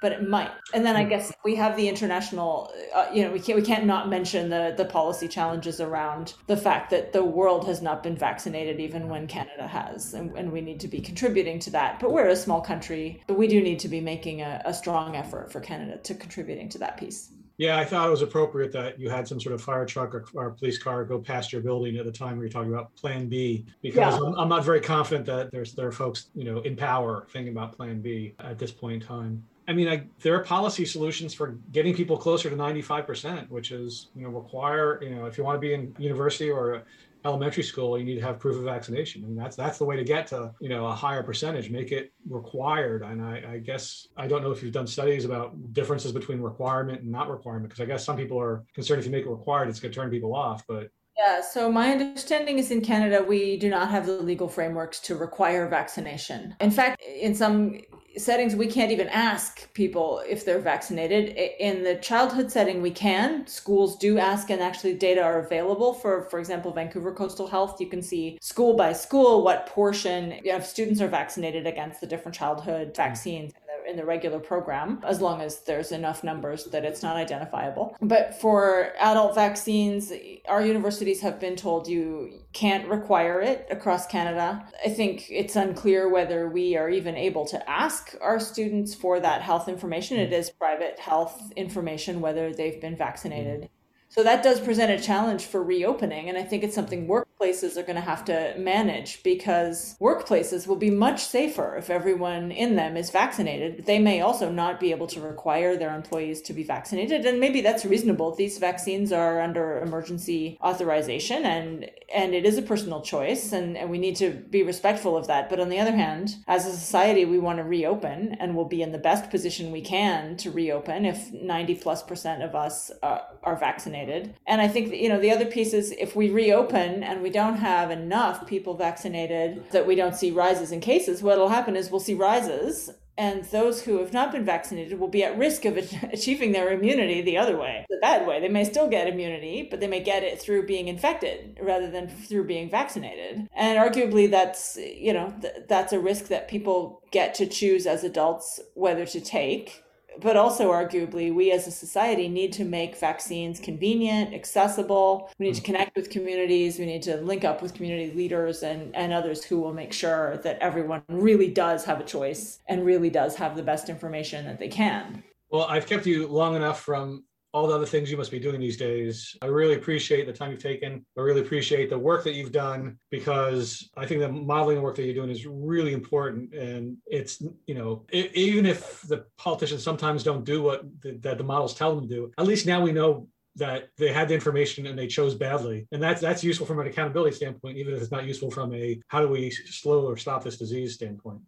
[0.00, 0.50] but it might.
[0.74, 1.10] And then I hmm.
[1.10, 4.74] guess we have the international, uh, you know, we can't we can't not mention the
[4.76, 9.26] the policy challenges around the fact that the world has not been vaccinated even when
[9.26, 12.00] Canada has, and, and we need to be contributing to that.
[12.00, 15.16] But we're a small country, but we do need to be making a, a strong
[15.16, 17.32] effort for Canada to contributing to that piece.
[17.60, 20.24] Yeah, I thought it was appropriate that you had some sort of fire truck or,
[20.32, 23.28] or police car go past your building at the time we were talking about Plan
[23.28, 24.26] B, because yeah.
[24.26, 27.52] I'm, I'm, not very confident that there's there are folks you know in power thinking
[27.52, 29.44] about Plan B at this point in time.
[29.70, 34.08] I mean, I, there are policy solutions for getting people closer to 95%, which is,
[34.16, 36.82] you know, require, you know, if you want to be in university or
[37.24, 39.22] elementary school, you need to have proof of vaccination.
[39.22, 42.12] and that's that's the way to get to, you know, a higher percentage, make it
[42.28, 43.02] required.
[43.02, 47.02] And I, I guess I don't know if you've done studies about differences between requirement
[47.02, 49.68] and not requirement, because I guess some people are concerned if you make it required,
[49.68, 50.66] it's going to turn people off.
[50.66, 54.98] But yeah, so my understanding is in Canada, we do not have the legal frameworks
[55.00, 56.56] to require vaccination.
[56.60, 57.82] In fact, in some
[58.16, 61.36] settings we can't even ask people if they're vaccinated.
[61.58, 63.46] In the childhood setting we can.
[63.46, 67.80] Schools do ask and actually data are available for for example vancouver coastal health.
[67.80, 72.36] You can see school by school what portion of students are vaccinated against the different
[72.36, 72.94] childhood hmm.
[72.94, 73.52] vaccines
[73.88, 77.96] in the regular program, as long as there's enough numbers that it's not identifiable.
[78.00, 80.12] But for adult vaccines,
[80.48, 84.66] our universities have been told you can't require it across Canada.
[84.84, 89.42] I think it's unclear whether we are even able to ask our students for that
[89.42, 90.18] health information.
[90.18, 93.60] It is private health information, whether they've been vaccinated.
[93.60, 93.74] Mm-hmm.
[94.08, 96.28] So that does present a challenge for reopening.
[96.28, 97.06] And I think it's something
[97.40, 102.50] workplaces are going to have to manage because workplaces will be much safer if everyone
[102.50, 103.86] in them is vaccinated.
[103.86, 107.24] They may also not be able to require their employees to be vaccinated.
[107.24, 108.34] And maybe that's reasonable.
[108.34, 113.52] These vaccines are under emergency authorization and, and it is a personal choice.
[113.52, 115.48] And, and we need to be respectful of that.
[115.48, 118.82] But on the other hand, as a society, we want to reopen and we'll be
[118.82, 123.20] in the best position we can to reopen if 90 plus percent of us uh,
[123.42, 124.34] are vaccinated.
[124.46, 127.56] And I think, you know, the other piece is if we reopen and we don't
[127.56, 132.00] have enough people vaccinated that we don't see rises in cases, what'll happen is we'll
[132.00, 135.76] see rises and those who have not been vaccinated will be at risk of
[136.12, 138.40] achieving their immunity the other way, the bad way.
[138.40, 142.08] They may still get immunity, but they may get it through being infected rather than
[142.08, 143.46] through being vaccinated.
[143.54, 148.04] And arguably, that's you know th- that's a risk that people get to choose as
[148.04, 149.82] adults whether to take
[150.20, 155.30] but also arguably we as a society need to make vaccines convenient accessible.
[155.38, 155.64] We need to mm.
[155.64, 156.78] connect with communities.
[156.78, 160.38] We need to link up with community leaders and, and others who will make sure
[160.38, 164.58] that everyone really does have a choice and really does have the best information that
[164.58, 165.22] they can.
[165.50, 168.60] Well i've kept you long enough from all the other things you must be doing
[168.60, 169.36] these days.
[169.42, 171.04] I really appreciate the time you've taken.
[171.18, 175.04] I really appreciate the work that you've done because I think the modeling work that
[175.04, 176.54] you're doing is really important.
[176.54, 181.38] And it's, you know, it, even if the politicians sometimes don't do what the, that
[181.38, 184.34] the models tell them to do, at least now we know that they had the
[184.34, 188.00] information and they chose badly and that's that's useful from an accountability standpoint even if
[188.00, 191.40] it's not useful from a how do we slow or stop this disease standpoint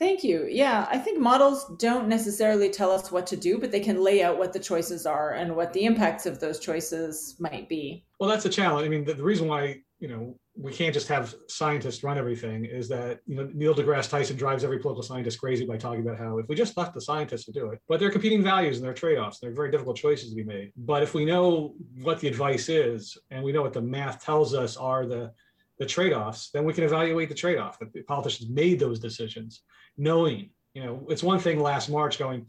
[0.00, 0.46] Thank you.
[0.48, 4.22] Yeah, I think models don't necessarily tell us what to do, but they can lay
[4.22, 8.06] out what the choices are and what the impacts of those choices might be.
[8.18, 8.86] Well, that's a challenge.
[8.86, 12.64] I mean, the, the reason why, you know, we can't just have scientists run everything
[12.64, 16.18] is that, you know, Neil deGrasse Tyson drives every political scientist crazy by talking about
[16.18, 18.86] how if we just left the scientists to do it, but they're competing values and
[18.86, 20.72] they're trade-offs, they're very difficult choices to be made.
[20.78, 24.54] But if we know what the advice is and we know what the math tells
[24.54, 25.30] us are the
[25.78, 27.78] the trade-offs, then we can evaluate the trade-off.
[27.78, 29.62] That the politicians made those decisions
[30.00, 32.46] knowing, you know, it's one thing last March going,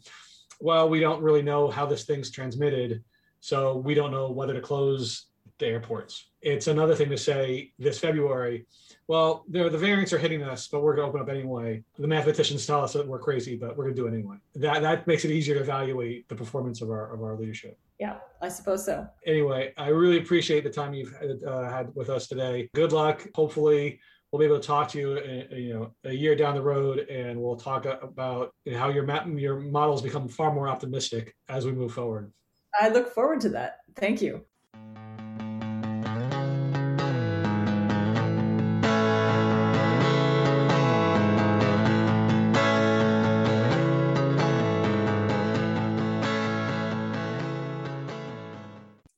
[0.60, 3.04] well, we don't really know how this thing's transmitted.
[3.42, 5.26] So we don't know whether to close
[5.60, 6.28] the airports.
[6.42, 8.66] It's another thing to say this February,
[9.08, 11.84] well, the variants are hitting us, but we're going to open up anyway.
[12.00, 14.38] The mathematicians tell us that we're crazy, but we're going to do it anyway.
[14.56, 17.78] That that makes it easier to evaluate the performance of our of our leadership.
[18.00, 19.08] Yeah, I suppose so.
[19.28, 21.14] Anyway, I really appreciate the time you've
[21.46, 22.70] uh, had with us today.
[22.74, 23.28] Good luck.
[23.36, 24.00] Hopefully,
[24.32, 27.00] we'll be able to talk to you, uh, you know, a year down the road,
[27.10, 31.74] and we'll talk about how your map, your models become far more optimistic as we
[31.74, 32.32] move forward.
[32.80, 33.80] I look forward to that.
[33.96, 34.46] Thank you.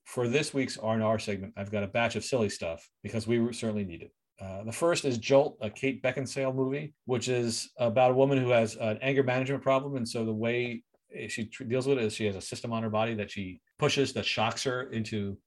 [0.04, 3.84] For this week's R&R segment, I've got a batch of silly stuff because we certainly
[3.84, 4.12] need it.
[4.40, 8.50] Uh, the first is Jolt, a Kate Beckinsale movie, which is about a woman who
[8.50, 9.96] has an anger management problem.
[9.96, 10.82] And so the way
[11.28, 14.12] she deals with it is she has a system on her body that she pushes
[14.14, 15.38] that shocks her into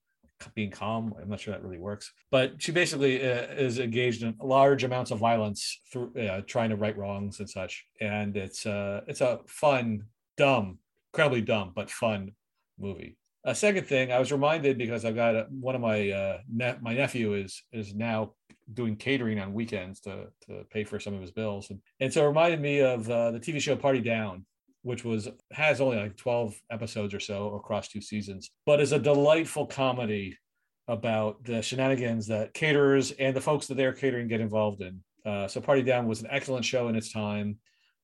[0.54, 1.14] being calm.
[1.22, 5.12] I'm not sure that really works, but she basically uh, is engaged in large amounts
[5.12, 7.86] of violence through uh, trying to right wrongs and such.
[8.00, 10.04] And it's uh, it's a fun,
[10.38, 10.78] dumb,
[11.14, 12.32] incredibly dumb but fun
[12.80, 13.18] movie.
[13.46, 16.78] A second thing, I was reminded because I've got a, one of my uh, ne-
[16.82, 18.34] my nephew is is now
[18.74, 22.24] doing catering on weekends to to pay for some of his bills, and, and so
[22.24, 24.46] it reminded me of uh, the TV show Party Down,
[24.82, 29.00] which was has only like 12 episodes or so across two seasons, but is a
[29.00, 30.38] delightful comedy
[30.88, 35.02] about the shenanigans that caterers and the folks that they're catering get involved in.
[35.26, 37.58] Uh, so Party Down was an excellent show in its time.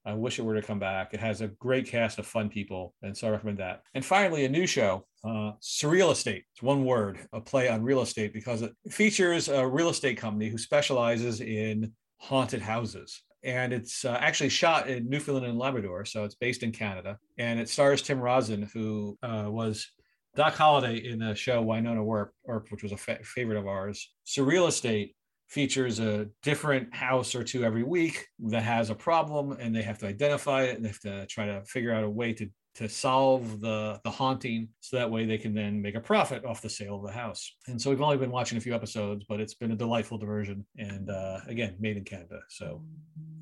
[0.06, 1.14] I wish it were to come back.
[1.14, 3.82] It has a great cast of fun people, and so I recommend that.
[3.94, 6.44] And finally, a new show, uh, Surreal Estate.
[6.52, 10.50] It's one word, a play on real estate, because it features a real estate company
[10.50, 13.22] who specializes in haunted houses.
[13.42, 17.18] And it's uh, actually shot in Newfoundland and Labrador, so it's based in Canada.
[17.38, 19.86] And it stars Tim Rozon, who uh, was
[20.34, 24.10] Doc Holliday in the show Wynonna Earp, which was a fa- favorite of ours.
[24.26, 25.14] Surreal Estate
[25.54, 29.98] features a different house or two every week that has a problem and they have
[29.98, 32.88] to identify it and they have to try to figure out a way to to
[32.88, 36.68] solve the the haunting so that way they can then make a profit off the
[36.68, 39.54] sale of the house and so we've only been watching a few episodes but it's
[39.54, 42.82] been a delightful diversion and uh, again made in canada so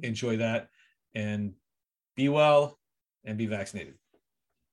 [0.02, 0.68] enjoy that
[1.14, 1.54] and
[2.16, 2.78] be well
[3.24, 3.94] and be vaccinated.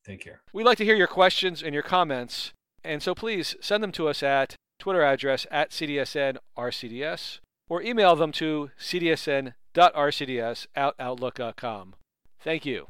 [0.06, 0.42] Take care.
[0.54, 4.08] We'd like to hear your questions and your comments, and so please send them to
[4.08, 11.96] us at Twitter address at CDSNRCDS or email them to cdsn.rcds at outlook.com.
[12.40, 12.88] Thank you.